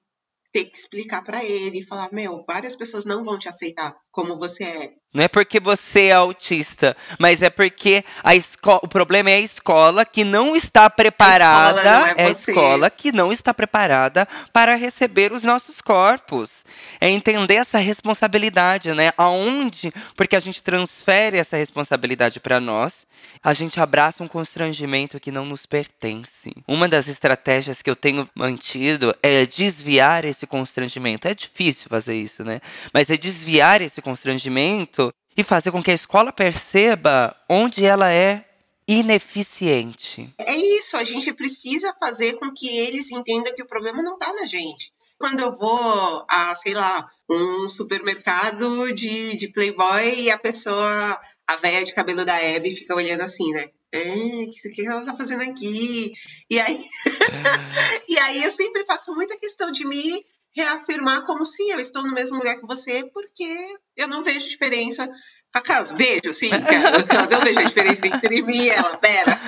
[0.51, 4.37] ter que explicar para ele e falar: meu, várias pessoas não vão te aceitar como
[4.37, 4.93] você é.
[5.17, 9.39] Não é porque você é autista, mas é porque a escola, o problema é a
[9.39, 14.27] escola que não está preparada, a escola, é, é a escola que não está preparada
[14.53, 16.63] para receber os nossos corpos.
[17.01, 19.11] É entender essa responsabilidade, né?
[19.17, 23.07] Aonde, porque a gente transfere essa responsabilidade para nós,
[23.43, 26.53] a gente abraça um constrangimento que não nos pertence.
[26.67, 31.27] Uma das estratégias que eu tenho mantido é desviar esse constrangimento.
[31.27, 32.61] É difícil fazer isso, né?
[32.93, 35.06] Mas é desviar esse constrangimento
[35.37, 38.43] e fazer com que a escola perceba onde ela é
[38.87, 40.33] ineficiente.
[40.39, 44.33] É isso, a gente precisa fazer com que eles entendam que o problema não está
[44.33, 44.91] na gente.
[45.19, 51.55] Quando eu vou a, sei lá, um supermercado de, de Playboy e a pessoa, a
[51.57, 53.69] velha de cabelo da Abby, fica olhando assim, né?
[53.91, 56.13] É, o que, que ela tá fazendo aqui?
[56.49, 56.79] E aí,
[58.07, 60.23] e aí eu sempre faço muita questão de me
[60.55, 65.09] reafirmar como sim, eu estou no mesmo lugar que você, porque eu não vejo diferença.
[65.53, 69.39] Acaso, vejo, sim, acaso eu vejo a diferença entre mim e ela, pera.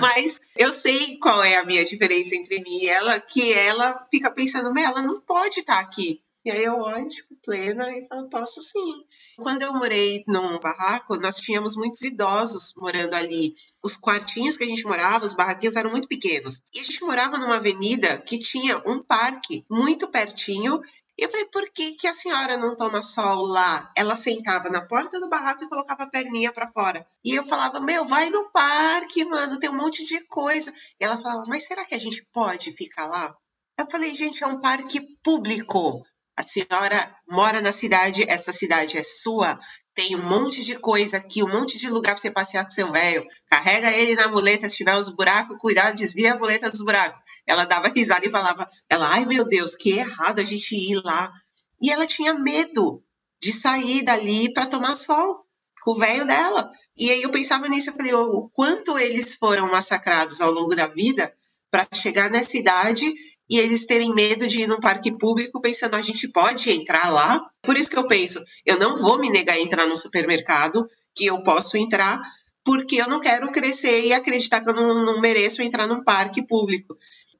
[0.00, 4.30] Mas eu sei qual é a minha diferença entre mim e ela, que ela fica
[4.30, 6.20] pensando, ela não pode estar aqui.
[6.46, 9.04] E aí eu olho, tipo, plena, e falo, posso sim.
[9.36, 13.52] Quando eu morei num barraco, nós tínhamos muitos idosos morando ali.
[13.82, 16.62] Os quartinhos que a gente morava, os barraquinhos eram muito pequenos.
[16.72, 20.80] E a gente morava numa avenida que tinha um parque muito pertinho.
[21.18, 23.90] E eu falei, por que, que a senhora não toma sol lá?
[23.96, 27.04] Ela sentava na porta do barraco e colocava a perninha para fora.
[27.24, 30.72] E eu falava, meu, vai no parque, mano, tem um monte de coisa.
[31.00, 33.36] E ela falava, mas será que a gente pode ficar lá?
[33.76, 36.04] Eu falei, gente, é um parque público.
[36.36, 39.58] A senhora mora na cidade, essa cidade é sua,
[39.94, 42.92] tem um monte de coisa aqui, um monte de lugar para você passear com seu
[42.92, 43.24] velho.
[43.48, 47.18] Carrega ele na muleta, se tiver os buracos, cuidado, desvia a muleta dos buracos.
[47.46, 51.32] Ela dava risada e falava, ela, ai meu Deus, que errado a gente ir lá.
[51.80, 53.02] E ela tinha medo
[53.40, 55.46] de sair dali para tomar sol
[55.82, 56.70] com o velho dela.
[56.98, 60.86] E aí eu pensava nisso, eu falei, o quanto eles foram massacrados ao longo da
[60.86, 61.32] vida
[61.70, 63.14] para chegar nessa idade
[63.48, 67.40] e eles terem medo de ir num parque público pensando a gente pode entrar lá.
[67.62, 71.26] Por isso que eu penso, eu não vou me negar a entrar no supermercado, que
[71.26, 72.20] eu posso entrar,
[72.64, 76.46] porque eu não quero crescer e acreditar que eu não, não mereço entrar num parque
[76.46, 76.96] público.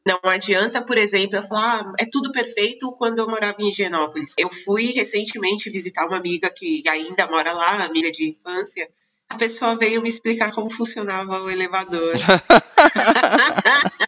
[0.07, 4.35] Não adianta, por exemplo, eu falar, ah, é tudo perfeito quando eu morava em Higienópolis.
[4.39, 8.89] Eu fui recentemente visitar uma amiga que ainda mora lá, amiga de infância.
[9.29, 12.15] A pessoa veio me explicar como funcionava o elevador.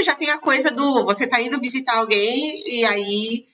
[0.00, 3.46] Já tem a coisa do você tá indo visitar alguém e aí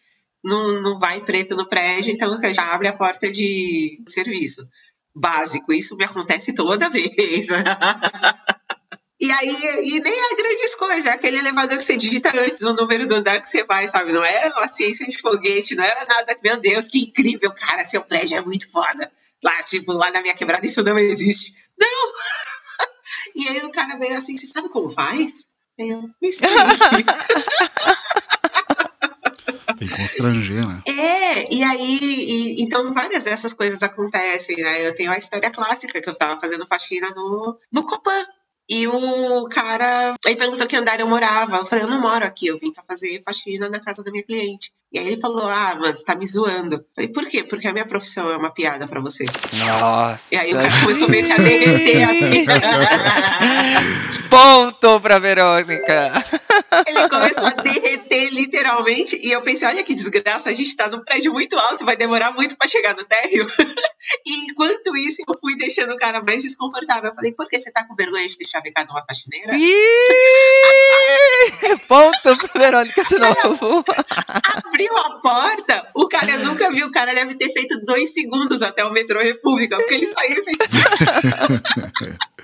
[0.44, 4.62] não, não vai preto no prédio, então já abre a porta de serviço.
[5.14, 7.48] Básico, isso me acontece toda vez.
[9.20, 9.48] E aí,
[9.82, 13.16] e nem é grandes coisas, é aquele elevador que você digita antes o número do
[13.16, 14.12] andar que você vai, sabe?
[14.12, 18.00] Não é uma ciência de foguete, não era nada, meu Deus, que incrível, cara, seu
[18.02, 19.10] prédio é muito foda.
[19.42, 21.52] Lá, tipo, lá na minha quebrada isso não existe.
[21.78, 21.88] Não!
[23.34, 25.46] E aí o cara veio assim, você sabe como faz?
[25.78, 26.30] Eu, me.
[29.78, 30.82] Tem que constranger, né?
[30.86, 34.84] É, e aí, e, então várias dessas coisas acontecem, né?
[34.86, 38.26] Eu tenho a história clássica que eu tava fazendo faxina no, no Copan.
[38.68, 41.56] E o cara aí perguntou que andar eu morava.
[41.56, 44.22] Eu falei, eu não moro aqui, eu vim pra fazer faxina na casa da minha
[44.22, 44.70] cliente.
[44.90, 46.76] E aí ele falou, ah, mano, você tá me zoando.
[46.76, 47.44] Eu falei, por quê?
[47.44, 49.24] Porque a minha profissão é uma piada pra você.
[49.24, 50.22] Nossa.
[50.32, 52.46] E aí o cara começou meio que a derreter assim.
[54.30, 56.12] Ponto pra Verônica.
[56.86, 59.16] Ele começou a derreter literalmente.
[59.16, 62.32] E eu pensei, olha que desgraça, a gente tá num prédio muito alto, vai demorar
[62.32, 63.46] muito para chegar no térreo.
[64.26, 67.10] e enquanto isso, eu fui deixando o cara mais desconfortável.
[67.10, 69.52] Eu falei, por que você tá com vergonha de ter chavecado uma faxineira?
[71.88, 73.84] Ponto, Verônica, de novo.
[74.44, 78.84] Abriu a porta, o cara nunca viu, o cara deve ter feito dois segundos até
[78.84, 80.58] o metrô República, porque ele saiu e fez.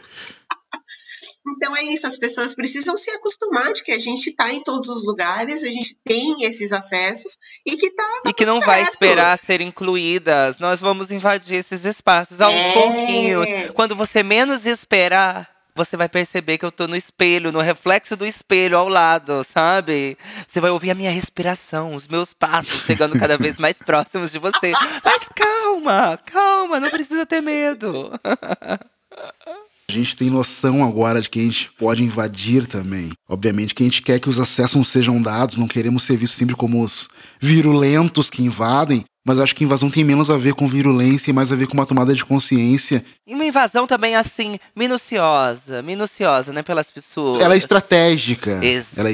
[1.46, 4.88] Então é isso, as pessoas precisam se acostumar de que a gente está em todos
[4.88, 8.20] os lugares, a gente tem esses acessos e que tá.
[8.22, 8.66] tá e que não certo.
[8.66, 10.58] vai esperar ser incluídas.
[10.58, 12.72] Nós vamos invadir esses espaços aos é.
[12.72, 13.48] pouquinhos.
[13.74, 18.24] Quando você menos esperar, você vai perceber que eu tô no espelho, no reflexo do
[18.24, 20.16] espelho ao lado, sabe?
[20.46, 24.38] Você vai ouvir a minha respiração, os meus passos chegando cada vez mais próximos de
[24.38, 24.72] você.
[25.04, 28.12] Mas calma, calma, não precisa ter medo.
[29.88, 33.10] A gente tem noção agora de que a gente pode invadir também.
[33.28, 36.38] Obviamente que a gente quer que os acessos não sejam dados, não queremos ser vistos
[36.38, 37.08] sempre como os
[37.40, 41.52] virulentos que invadem, mas acho que invasão tem menos a ver com virulência e mais
[41.52, 43.04] a ver com uma tomada de consciência.
[43.26, 47.40] E uma invasão também, assim, minuciosa, minuciosa, né, pelas pessoas.
[47.40, 48.64] Ela é estratégica.
[48.64, 48.98] Exatamente.
[48.98, 49.12] Ela é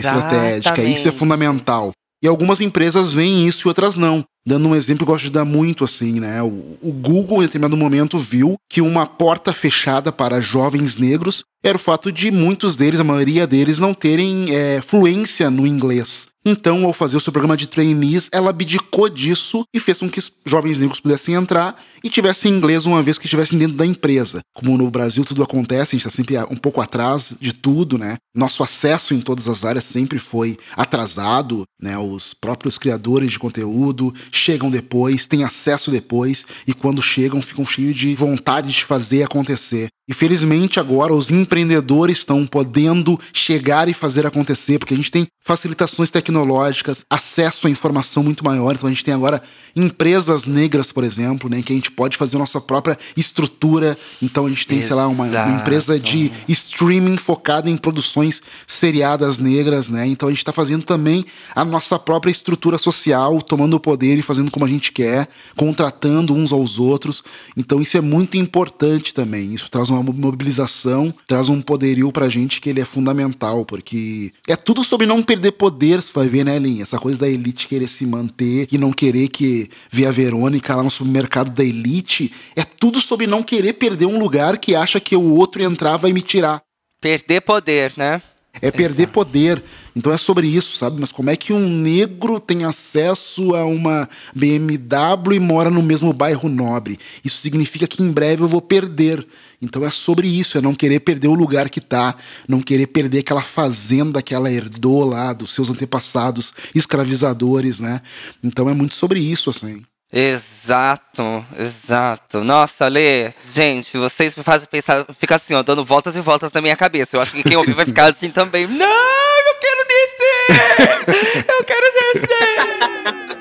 [0.59, 1.93] estratégica, isso é fundamental.
[2.23, 4.25] E algumas empresas veem isso e outras não.
[4.47, 6.43] Dando um exemplo, eu gosto de dar muito assim, né?
[6.43, 11.77] O, o Google, em determinado momento, viu que uma porta fechada para jovens negros era
[11.77, 16.29] o fato de muitos deles, a maioria deles, não terem é, fluência no inglês.
[16.43, 20.21] Então, ao fazer o seu programa de trainees, ela abdicou disso e fez com que
[20.47, 24.41] jovens negros pudessem entrar e tivessem inglês uma vez que estivessem dentro da empresa.
[24.55, 28.17] Como no Brasil tudo acontece, a gente está sempre um pouco atrás de tudo, né?
[28.35, 31.99] Nosso acesso em todas as áreas sempre foi atrasado, né?
[31.99, 37.97] Os próprios criadores de conteúdo chegam depois, têm acesso depois e quando chegam ficam cheios
[37.97, 39.89] de vontade de fazer acontecer.
[40.11, 45.29] E felizmente agora os empreendedores estão podendo chegar e fazer acontecer, porque a gente tem
[45.41, 48.75] facilitações tecnológicas, acesso à informação muito maior.
[48.75, 49.41] Então a gente tem agora
[49.75, 53.97] empresas negras, por exemplo, né, que a gente pode fazer a nossa própria estrutura.
[54.21, 54.95] Então a gente tem, Exato.
[54.95, 60.09] sei lá, uma, uma, empresa de streaming focada em produções seriadas negras, né?
[60.09, 64.23] Então a gente está fazendo também a nossa própria estrutura social, tomando o poder e
[64.23, 67.23] fazendo como a gente quer, contratando uns aos outros.
[67.57, 69.55] Então isso é muito importante também.
[69.55, 74.33] Isso traz uma uma mobilização, traz um poderio pra gente que ele é fundamental, porque
[74.47, 76.83] é tudo sobre não perder poder, você vai ver, né, Lin?
[76.83, 80.83] Essa coisa da elite querer se manter e não querer que ver a Verônica lá
[80.83, 85.15] no supermercado da elite, é tudo sobre não querer perder um lugar que acha que
[85.15, 86.63] o outro entrar vai me tirar.
[87.01, 88.21] Perder poder, né?
[88.61, 89.13] É perder Exato.
[89.13, 89.63] poder.
[89.95, 91.01] Então é sobre isso, sabe?
[91.01, 96.13] Mas como é que um negro tem acesso a uma BMW e mora no mesmo
[96.13, 96.99] bairro nobre?
[97.25, 99.27] Isso significa que em breve eu vou perder.
[99.63, 102.17] Então é sobre isso, é não querer perder o lugar que tá,
[102.49, 108.01] não querer perder aquela fazenda que ela herdou lá dos seus antepassados escravizadores, né?
[108.43, 109.85] Então é muito sobre isso, assim.
[110.13, 112.43] Exato, exato.
[112.43, 116.61] Nossa, Lê, gente, vocês me fazem pensar, fica assim, ó, dando voltas e voltas na
[116.61, 117.17] minha cabeça.
[117.17, 118.67] Eu acho que quem ouvir vai ficar assim também.
[118.69, 121.47] Não, eu quero descer!
[121.49, 123.21] eu quero descer!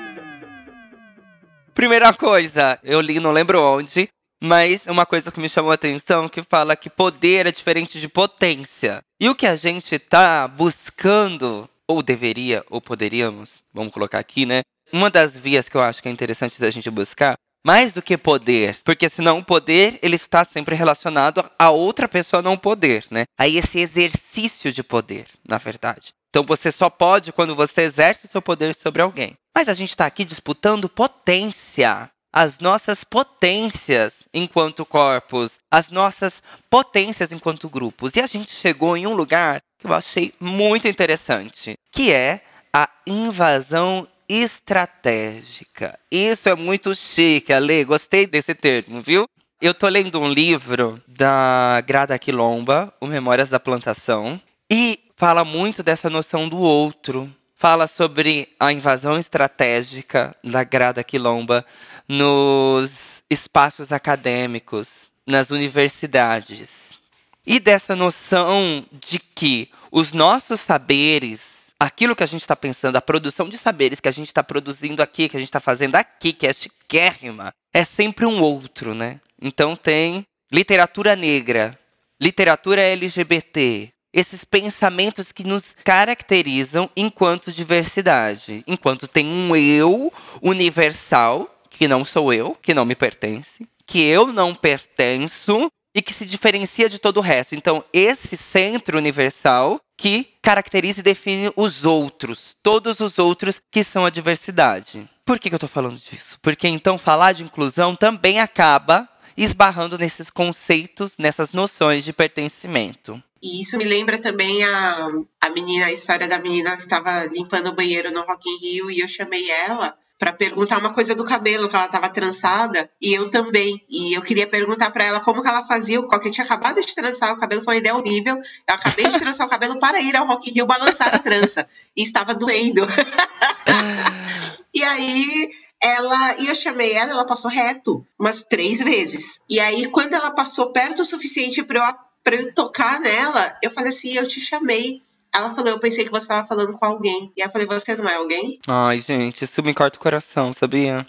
[1.74, 4.08] Primeira coisa, eu li, não lembro onde,
[4.42, 8.08] mas uma coisa que me chamou a atenção que fala que poder é diferente de
[8.08, 9.02] potência.
[9.20, 14.62] E o que a gente está buscando, ou deveria, ou poderíamos, vamos colocar aqui, né?
[14.92, 18.16] Uma das vias que eu acho que é interessante da gente buscar, mais do que
[18.16, 23.24] poder, porque senão o poder ele está sempre relacionado a outra pessoa não poder, né?
[23.38, 26.08] Aí esse exercício de poder, na verdade.
[26.30, 29.34] Então você só pode quando você exerce o seu poder sobre alguém.
[29.54, 37.32] Mas a gente está aqui disputando potência as nossas potências enquanto corpos, as nossas potências
[37.32, 38.14] enquanto grupos.
[38.14, 42.88] E a gente chegou em um lugar que eu achei muito interessante, que é a
[43.06, 45.98] invasão estratégica.
[46.10, 49.24] Isso é muito chique, Ale, gostei desse termo, viu?
[49.60, 54.40] Eu tô lendo um livro da Grada Quilomba, o Memórias da Plantação,
[54.70, 57.30] e fala muito dessa noção do outro.
[57.60, 61.62] Fala sobre a invasão estratégica da Grada Quilomba
[62.08, 66.98] nos espaços acadêmicos, nas universidades.
[67.46, 73.02] E dessa noção de que os nossos saberes, aquilo que a gente está pensando, a
[73.02, 76.32] produção de saberes que a gente está produzindo aqui, que a gente está fazendo aqui,
[76.32, 79.20] que é chiquérrima, é sempre um outro, né?
[79.38, 81.78] Então tem literatura negra,
[82.18, 91.88] literatura LGBT, esses pensamentos que nos caracterizam enquanto diversidade, enquanto tem um eu universal que
[91.88, 96.88] não sou eu, que não me pertence, que eu não pertenço e que se diferencia
[96.88, 97.54] de todo o resto.
[97.54, 104.06] Então, esse centro universal que caracteriza e define os outros, todos os outros que são
[104.06, 105.08] a diversidade.
[105.24, 106.38] Por que, que eu estou falando disso?
[106.40, 113.22] Porque então falar de inclusão também acaba esbarrando nesses conceitos, nessas noções de pertencimento.
[113.42, 115.08] E isso me lembra também a,
[115.40, 118.90] a menina, a história da menina que estava limpando o banheiro no Rock in Rio
[118.90, 123.14] e eu chamei ela para perguntar uma coisa do cabelo, que ela estava trançada, e
[123.14, 123.82] eu também.
[123.88, 126.94] E eu queria perguntar para ela como que ela fazia, porque eu tinha acabado de
[126.94, 128.36] trançar o cabelo, foi uma ideia horrível.
[128.36, 131.66] Eu acabei de trançar o cabelo para ir ao Rock in Rio balançar a trança.
[131.96, 132.82] e estava doendo.
[134.74, 135.50] e aí
[135.82, 139.40] ela e eu chamei ela, ela passou reto umas três vezes.
[139.48, 143.70] E aí, quando ela passou perto o suficiente para eu, pra eu tocar nela, eu
[143.70, 145.02] falei assim: eu te chamei.
[145.32, 147.32] Ela falou, eu pensei que você estava falando com alguém.
[147.36, 148.58] E eu falei, você não é alguém?
[148.66, 151.06] Ai, gente, isso me corta o coração, sabia?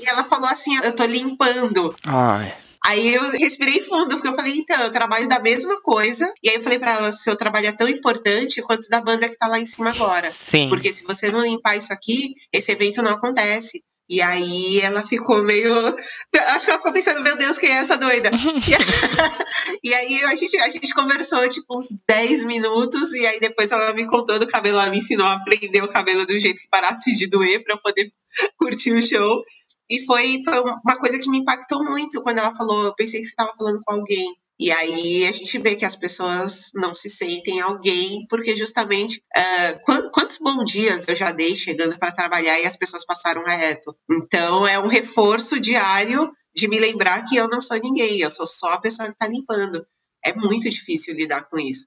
[0.00, 1.94] E ela falou assim, eu tô limpando.
[2.04, 2.52] Ai.
[2.84, 6.32] Aí eu respirei fundo, porque eu falei, então, eu trabalho da mesma coisa.
[6.42, 9.36] E aí eu falei para ela, seu trabalho é tão importante quanto da banda que
[9.36, 10.28] tá lá em cima agora.
[10.28, 10.68] Sim.
[10.68, 13.84] Porque se você não limpar isso aqui, esse evento não acontece.
[14.12, 15.72] E aí ela ficou meio.
[15.74, 18.30] Acho que ela ficou pensando, meu Deus, quem é essa doida?
[19.82, 23.90] e aí a gente, a gente conversou tipo uns 10 minutos, e aí depois ela
[23.94, 27.14] me contou do cabelo, ela me ensinou a prender o cabelo do jeito que parasse
[27.14, 28.12] de doer para eu poder
[28.58, 29.42] curtir o show.
[29.88, 33.26] E foi, foi uma coisa que me impactou muito quando ela falou, eu pensei que
[33.26, 34.30] você estava falando com alguém.
[34.62, 40.10] E aí a gente vê que as pessoas não se sentem alguém, porque justamente uh,
[40.12, 43.92] quantos bons dias eu já dei chegando para trabalhar e as pessoas passaram reto.
[44.08, 48.46] Então é um reforço diário de me lembrar que eu não sou ninguém, eu sou
[48.46, 49.84] só a pessoa que está limpando.
[50.24, 51.86] É muito difícil lidar com isso.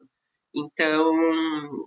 [0.53, 1.13] Então,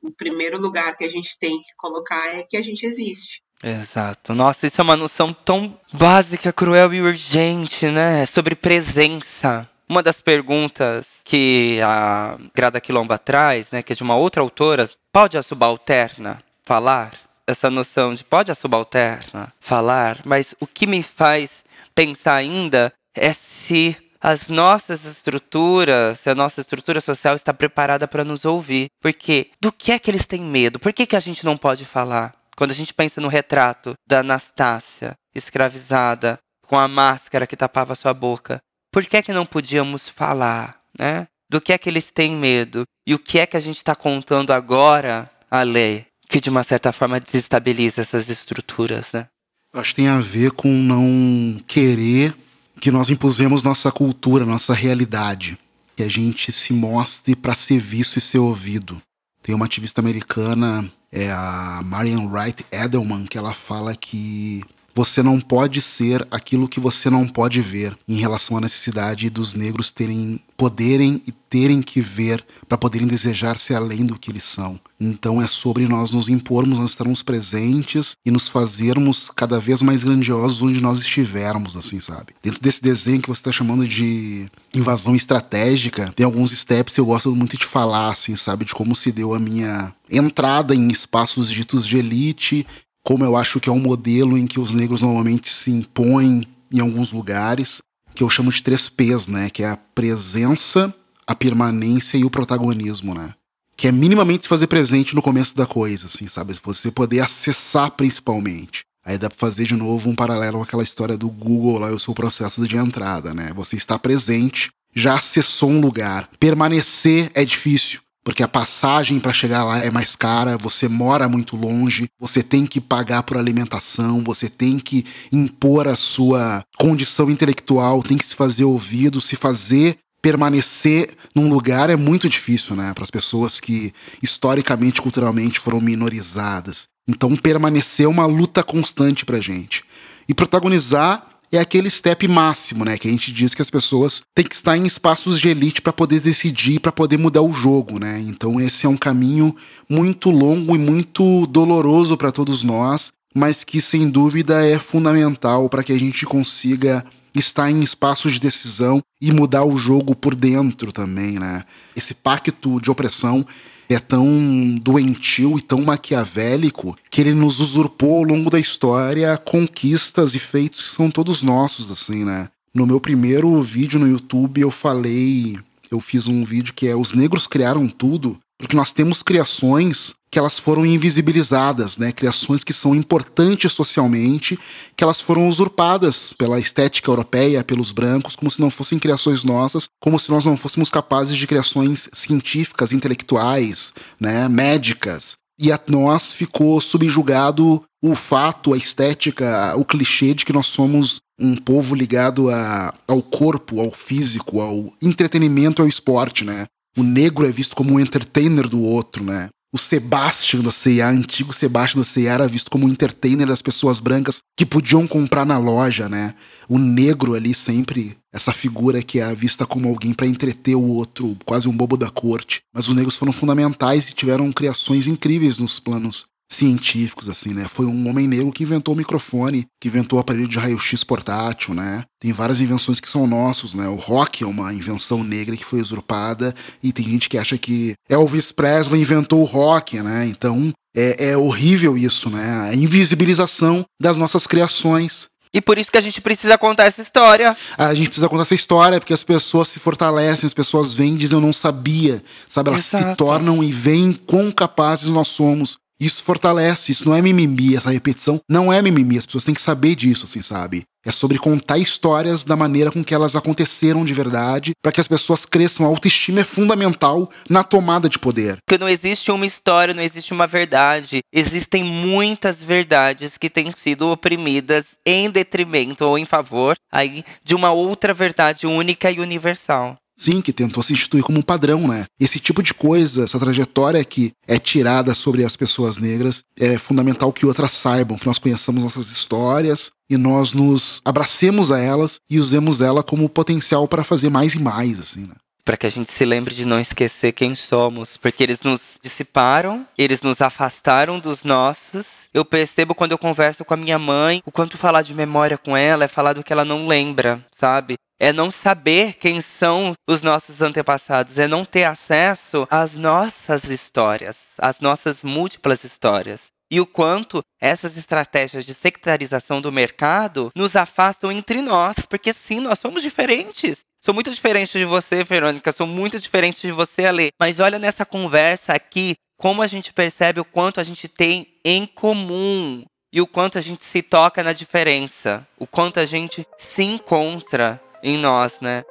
[0.03, 3.43] o primeiro lugar que a gente tem que colocar é que a gente existe.
[3.63, 4.35] Exato.
[4.35, 8.23] Nossa, isso é uma noção tão básica, cruel e urgente, né?
[8.23, 9.69] É sobre presença.
[9.89, 14.89] Uma das perguntas que a Grada Quilomba traz, né, que é de uma outra autora,
[15.11, 17.13] pode a subalterna falar?
[17.47, 21.65] Essa noção de pode a subalterna falar, mas o que me faz
[21.95, 28.25] pensar ainda é se as nossas estruturas, se a nossa estrutura social está preparada para
[28.25, 28.89] nos ouvir.
[29.01, 30.79] Porque do que é que eles têm medo?
[30.79, 32.35] Por que, que a gente não pode falar?
[32.57, 38.13] Quando a gente pensa no retrato da Anastácia, escravizada, com a máscara que tapava sua
[38.13, 38.59] boca,
[38.99, 41.29] por que é que não podíamos falar, né?
[41.49, 42.83] Do que é que eles têm medo?
[43.07, 46.65] E o que é que a gente está contando agora, a lei, que de uma
[46.65, 49.29] certa forma desestabiliza essas estruturas, né?
[49.73, 52.35] Acho que tem a ver com não querer
[52.81, 55.57] que nós impusemos nossa cultura, nossa realidade.
[55.95, 59.01] Que a gente se mostre para ser visto e ser ouvido.
[59.45, 64.65] Tem uma ativista americana, é a Marian Wright Edelman, que ela fala que
[64.99, 69.55] você não pode ser aquilo que você não pode ver em relação à necessidade dos
[69.55, 74.43] negros terem poderem e terem que ver para poderem desejar ser além do que eles
[74.43, 74.79] são.
[75.01, 80.03] Então é sobre nós nos impormos, nós estarmos presentes e nos fazermos cada vez mais
[80.03, 82.35] grandiosos onde nós estivermos, assim, sabe?
[82.43, 87.07] Dentro desse desenho que você está chamando de invasão estratégica, tem alguns steps que eu
[87.07, 88.65] gosto muito de falar, assim, sabe?
[88.65, 92.67] De como se deu a minha entrada em espaços ditos de elite
[93.03, 96.81] como eu acho que é um modelo em que os negros normalmente se impõem em
[96.81, 97.81] alguns lugares,
[98.15, 99.49] que eu chamo de três P's, né?
[99.49, 100.95] Que é a presença,
[101.27, 103.35] a permanência e o protagonismo, né?
[103.77, 106.55] Que é minimamente se fazer presente no começo da coisa, assim, sabe?
[106.63, 108.83] Você poder acessar principalmente.
[109.05, 112.01] Aí dá pra fazer de novo um paralelo com aquela história do Google lá, o
[112.01, 113.53] seu processo de entrada, né?
[113.55, 116.29] Você está presente, já acessou um lugar.
[116.39, 121.57] Permanecer é difícil porque a passagem para chegar lá é mais cara, você mora muito
[121.57, 125.03] longe, você tem que pagar por alimentação, você tem que
[125.33, 131.89] impor a sua condição intelectual, tem que se fazer ouvido, se fazer permanecer num lugar
[131.89, 136.87] é muito difícil, né, para as pessoas que historicamente, culturalmente foram minorizadas.
[137.09, 139.83] Então, permanecer é uma luta constante pra gente.
[140.29, 141.27] E protagonizar
[141.57, 142.99] é aquele step máximo, né?
[142.99, 145.93] Que a gente diz que as pessoas têm que estar em espaços de elite para
[145.93, 148.21] poder decidir, para poder mudar o jogo, né?
[148.27, 149.55] Então esse é um caminho
[149.89, 155.83] muito longo e muito doloroso para todos nós, mas que sem dúvida é fundamental para
[155.83, 160.93] que a gente consiga estar em espaços de decisão e mudar o jogo por dentro
[160.93, 161.65] também, né?
[161.95, 163.47] Esse pacto de opressão
[163.89, 170.35] é tão doentio e tão maquiavélico que ele nos usurpou ao longo da história conquistas
[170.35, 172.49] e feitos que são todos nossos, assim, né?
[172.75, 175.59] No meu primeiro vídeo no YouTube eu falei,
[175.91, 180.39] eu fiz um vídeo que é Os Negros Criaram Tudo, porque nós temos criações que
[180.39, 182.13] elas foram invisibilizadas, né?
[182.13, 184.59] Criações que são importantes socialmente,
[184.97, 189.89] que elas foram usurpadas pela estética europeia, pelos brancos, como se não fossem criações nossas,
[190.01, 194.49] como se nós não fôssemos capazes de criações científicas, intelectuais, né?
[194.49, 195.37] Médicas.
[195.59, 201.21] E a nós ficou subjugado o fato, a estética, o clichê de que nós somos
[201.41, 206.67] um povo ligado a, ao corpo, ao físico, ao entretenimento, ao esporte, né?
[206.97, 209.49] O negro é visto como um entertainer do outro, né?
[209.71, 214.01] O Sebastian da C&A, antigo Sebastian da C&A, era visto como um entertainer das pessoas
[214.01, 216.35] brancas que podiam comprar na loja, né?
[216.67, 221.37] O negro ali sempre essa figura que é vista como alguém para entreter o outro,
[221.45, 222.61] quase um bobo da corte.
[222.75, 227.67] Mas os negros foram fundamentais e tiveram criações incríveis nos planos científicos, assim, né?
[227.69, 231.75] Foi um homem negro que inventou o microfone, que inventou o aparelho de raio-x portátil,
[231.75, 232.05] né?
[232.19, 233.87] Tem várias invenções que são nossos, né?
[233.89, 237.95] O rock é uma invenção negra que foi usurpada e tem gente que acha que
[238.09, 240.27] Elvis Presley inventou o rock, né?
[240.27, 242.71] Então é, é horrível isso, né?
[242.71, 245.29] A invisibilização das nossas criações.
[245.53, 247.57] E por isso que a gente precisa contar essa história.
[247.77, 251.19] A gente precisa contar essa história, porque as pessoas se fortalecem, as pessoas vêm e
[251.19, 252.23] dizem eu não sabia.
[252.47, 252.71] Sabe?
[252.71, 253.11] Elas Exato.
[253.11, 257.91] se tornam e veem quão capazes nós somos isso fortalece, isso não é mimimi, essa
[257.91, 260.85] repetição não é mimimi, as pessoas têm que saber disso, assim, sabe?
[261.05, 265.09] É sobre contar histórias da maneira com que elas aconteceram de verdade, para que as
[265.09, 265.87] pessoas cresçam.
[265.87, 268.59] A autoestima é fundamental na tomada de poder.
[268.67, 271.21] Porque não existe uma história, não existe uma verdade.
[271.33, 277.71] Existem muitas verdades que têm sido oprimidas em detrimento ou em favor aí de uma
[277.71, 279.97] outra verdade única e universal.
[280.19, 282.05] Sim, que tentou se instituir como um padrão, né?
[282.19, 287.33] Esse tipo de coisa, essa trajetória que é tirada sobre as pessoas negras, é fundamental
[287.33, 292.41] que outras saibam, que nós conheçamos nossas histórias e nós nos abracemos a elas e
[292.41, 295.35] usemos ela como potencial para fazer mais e mais, assim, né?
[295.65, 299.87] para que a gente se lembre de não esquecer quem somos, porque eles nos dissiparam,
[299.99, 302.27] eles nos afastaram dos nossos.
[302.33, 305.77] Eu percebo quando eu converso com a minha mãe, o quanto falar de memória com
[305.77, 307.97] ela é falar do que ela não lembra, sabe?
[308.21, 314.49] É não saber quem são os nossos antepassados, é não ter acesso às nossas histórias,
[314.59, 321.33] às nossas múltiplas histórias e o quanto essas estratégias de sectarização do mercado nos afastam
[321.33, 323.81] entre nós, porque sim, nós somos diferentes.
[324.01, 327.31] Sou muito diferente de você, Verônica, sou muito diferente de você, Ale.
[327.41, 331.87] Mas olha nessa conversa aqui, como a gente percebe o quanto a gente tem em
[331.87, 336.83] comum e o quanto a gente se toca na diferença, o quanto a gente se
[336.83, 338.85] encontra em nós, né?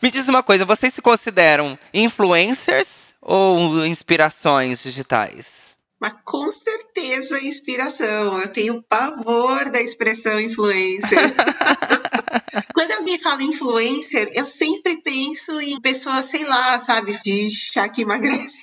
[0.00, 5.76] Me diz uma coisa, vocês se consideram influencers ou inspirações digitais?
[6.00, 8.40] Mas com certeza inspiração.
[8.40, 11.18] Eu tenho pavor da expressão influencer.
[12.72, 18.02] Quando alguém fala influencer, eu sempre penso em pessoas, sei lá, sabe, de chá que
[18.02, 18.62] emagrece.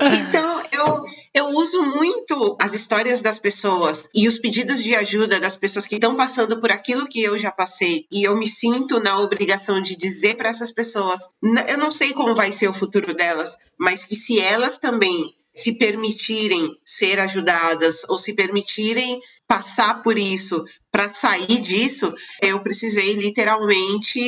[0.00, 1.02] Então, eu
[1.34, 5.94] eu uso muito as histórias das pessoas e os pedidos de ajuda das pessoas que
[5.94, 8.06] estão passando por aquilo que eu já passei.
[8.12, 11.22] E eu me sinto na obrigação de dizer para essas pessoas,
[11.68, 15.72] eu não sei como vai ser o futuro delas, mas que se elas também se
[15.72, 24.20] permitirem ser ajudadas ou se permitirem passar por isso para sair disso, eu precisei literalmente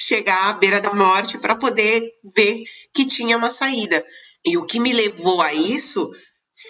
[0.00, 4.04] chegar à beira da morte para poder ver que tinha uma saída.
[4.44, 6.10] E o que me levou a isso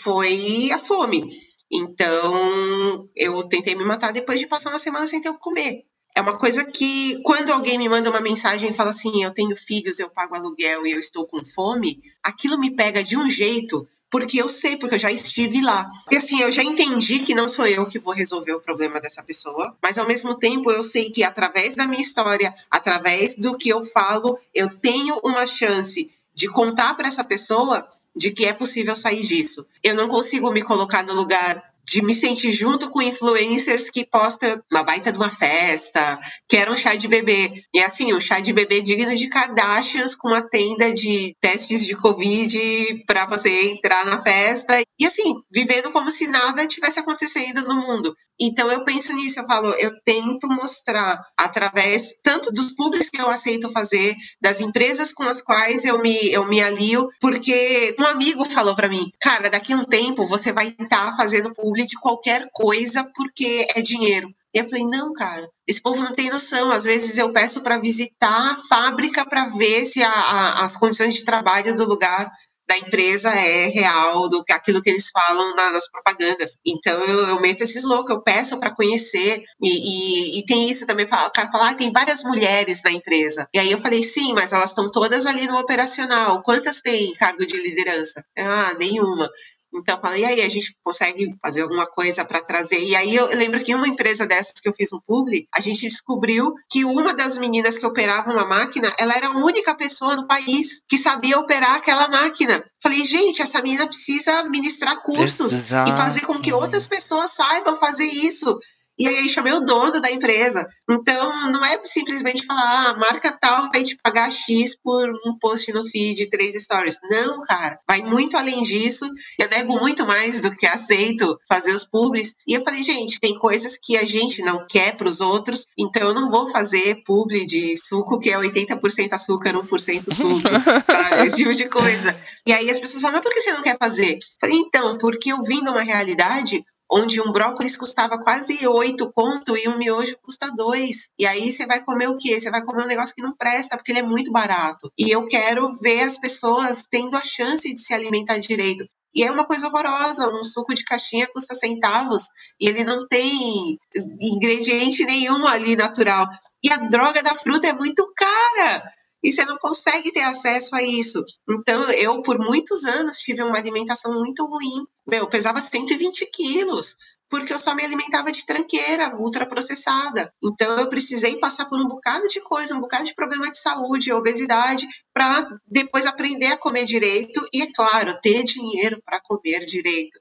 [0.02, 1.30] foi a fome.
[1.72, 5.84] Então, eu tentei me matar depois de passar uma semana sem ter o que comer.
[6.16, 9.56] É uma coisa que, quando alguém me manda uma mensagem e fala assim: eu tenho
[9.56, 13.86] filhos, eu pago aluguel e eu estou com fome, aquilo me pega de um jeito,
[14.10, 15.88] porque eu sei, porque eu já estive lá.
[16.10, 19.22] E assim, eu já entendi que não sou eu que vou resolver o problema dessa
[19.22, 23.68] pessoa, mas ao mesmo tempo eu sei que através da minha história, através do que
[23.68, 28.96] eu falo, eu tenho uma chance de contar para essa pessoa de que é possível
[28.96, 29.66] sair disso.
[29.82, 34.62] Eu não consigo me colocar no lugar de me sentir junto com influencers que postam
[34.70, 37.64] uma baita de uma festa, que era um chá de bebê.
[37.74, 41.96] E assim, um chá de bebê digno de Kardashians com uma tenda de testes de
[41.96, 44.80] Covid para você entrar na festa.
[45.00, 48.14] E assim, vivendo como se nada tivesse acontecendo no mundo.
[48.40, 53.28] Então eu penso nisso, eu falo, eu tento mostrar através tanto dos públicos que eu
[53.28, 58.44] aceito fazer, das empresas com as quais eu me, eu me alio, porque um amigo
[58.46, 61.98] falou para mim, cara, daqui a um tempo você vai estar tá fazendo público de
[61.98, 64.28] qualquer coisa porque é dinheiro.
[64.52, 66.72] E eu falei, não, cara, esse povo não tem noção.
[66.72, 71.14] Às vezes eu peço para visitar a fábrica para ver se a, a, as condições
[71.14, 72.30] de trabalho do lugar
[72.70, 76.56] da empresa é real, do que aquilo que eles falam nas propagandas.
[76.64, 79.42] Então eu, eu meto esses loucos, eu peço para conhecer.
[79.60, 83.48] E, e, e, tem isso também, o cara fala, ah, tem várias mulheres na empresa.
[83.52, 86.42] E aí eu falei, sim, mas elas estão todas ali no operacional.
[86.42, 88.24] Quantas têm cargo de liderança?
[88.38, 89.28] Ah, nenhuma.
[89.72, 92.80] Então eu falei, e aí, a gente consegue fazer alguma coisa para trazer?
[92.80, 95.88] E aí eu lembro que uma empresa dessas que eu fiz um publi, a gente
[95.88, 100.26] descobriu que uma das meninas que operava uma máquina, ela era a única pessoa no
[100.26, 102.64] país que sabia operar aquela máquina.
[102.82, 105.90] Falei, gente, essa menina precisa ministrar cursos Exato.
[105.90, 108.58] e fazer com que outras pessoas saibam fazer isso.
[109.00, 110.66] E aí chamei o dono da empresa.
[110.90, 115.38] Então, não é simplesmente falar, ah, a marca tal vai te pagar X por um
[115.38, 116.98] post no feed, três stories.
[117.10, 117.78] Não, cara.
[117.88, 119.06] Vai muito além disso.
[119.38, 122.34] Eu nego muito mais do que aceito fazer os publis.
[122.46, 126.08] E eu falei, gente, tem coisas que a gente não quer para os outros, então
[126.08, 130.40] eu não vou fazer publi de suco que é 80% açúcar, 1% suco,
[130.86, 131.26] sabe?
[131.26, 132.14] Esse tipo de coisa.
[132.46, 134.12] E aí as pessoas falam, mas por que você não quer fazer?
[134.12, 139.12] Eu falei, então, porque eu vim de uma realidade onde um brócolis custava quase oito
[139.12, 141.10] conto e um miojo custa dois.
[141.18, 142.40] E aí você vai comer o quê?
[142.40, 144.90] Você vai comer um negócio que não presta, porque ele é muito barato.
[144.98, 148.84] E eu quero ver as pessoas tendo a chance de se alimentar direito.
[149.14, 152.24] E é uma coisa horrorosa, um suco de caixinha custa centavos
[152.60, 153.76] e ele não tem
[154.20, 156.28] ingrediente nenhum ali natural.
[156.62, 158.82] E a droga da fruta é muito cara
[159.22, 161.22] e você não consegue ter acesso a isso.
[161.48, 164.86] Então, eu, por muitos anos, tive uma alimentação muito ruim.
[165.06, 166.96] Meu, eu pesava 120 quilos,
[167.28, 170.32] porque eu só me alimentava de tranqueira, ultraprocessada.
[170.42, 174.12] Então, eu precisei passar por um bocado de coisa, um bocado de problema de saúde,
[174.12, 180.18] obesidade, para depois aprender a comer direito e, é claro, ter dinheiro para comer direito.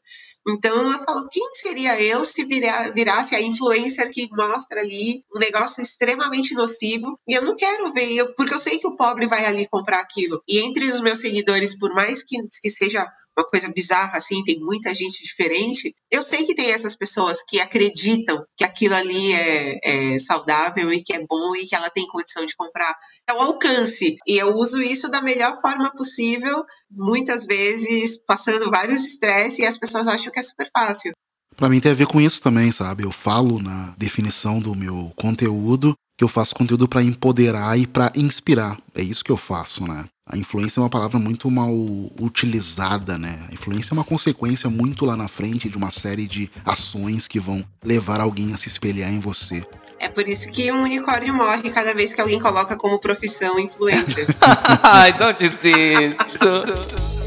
[0.49, 5.81] Então eu falo, quem seria eu se virasse a influencer que mostra ali um negócio
[5.81, 7.19] extremamente nocivo?
[7.27, 9.99] E eu não quero ver, eu, porque eu sei que o pobre vai ali comprar
[9.99, 10.41] aquilo.
[10.47, 13.05] E entre os meus seguidores, por mais que, que seja
[13.37, 17.59] uma coisa bizarra assim, tem muita gente diferente, eu sei que tem essas pessoas que
[17.59, 22.07] acreditam que aquilo ali é, é saudável e que é bom e que ela tem
[22.07, 22.95] condição de comprar.
[23.27, 24.17] É o alcance.
[24.27, 29.77] E eu uso isso da melhor forma possível, muitas vezes passando vários estresses e as
[29.77, 31.11] pessoas acham que é super fácil.
[31.55, 33.03] Para mim tem a ver com isso também, sabe?
[33.03, 38.11] Eu falo na definição do meu conteúdo que eu faço conteúdo para empoderar e para
[38.13, 38.77] inspirar.
[38.93, 40.03] É isso que eu faço, né?
[40.27, 41.73] A influência é uma palavra muito mal
[42.19, 43.39] utilizada, né?
[43.49, 47.39] A influência é uma consequência muito lá na frente de uma série de ações que
[47.39, 49.65] vão levar alguém a se espelhar em você.
[49.97, 54.27] É por isso que um unicórnio morre cada vez que alguém coloca como profissão influência.
[54.83, 57.18] Ai, não disse isso.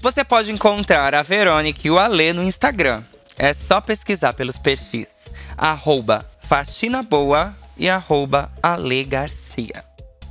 [0.00, 3.02] Você pode encontrar a Verônica e o Alê no Instagram.
[3.36, 9.84] É só pesquisar pelos perfis arroba Faxina Boa e arroba Ale Garcia.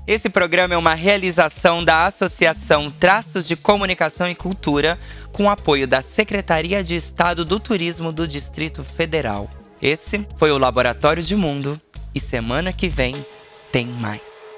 [0.07, 4.97] Esse programa é uma realização da Associação Traços de Comunicação e Cultura,
[5.31, 9.47] com apoio da Secretaria de Estado do Turismo do Distrito Federal.
[9.79, 11.79] Esse foi o Laboratório de Mundo
[12.13, 13.23] e semana que vem
[13.71, 14.48] tem mais.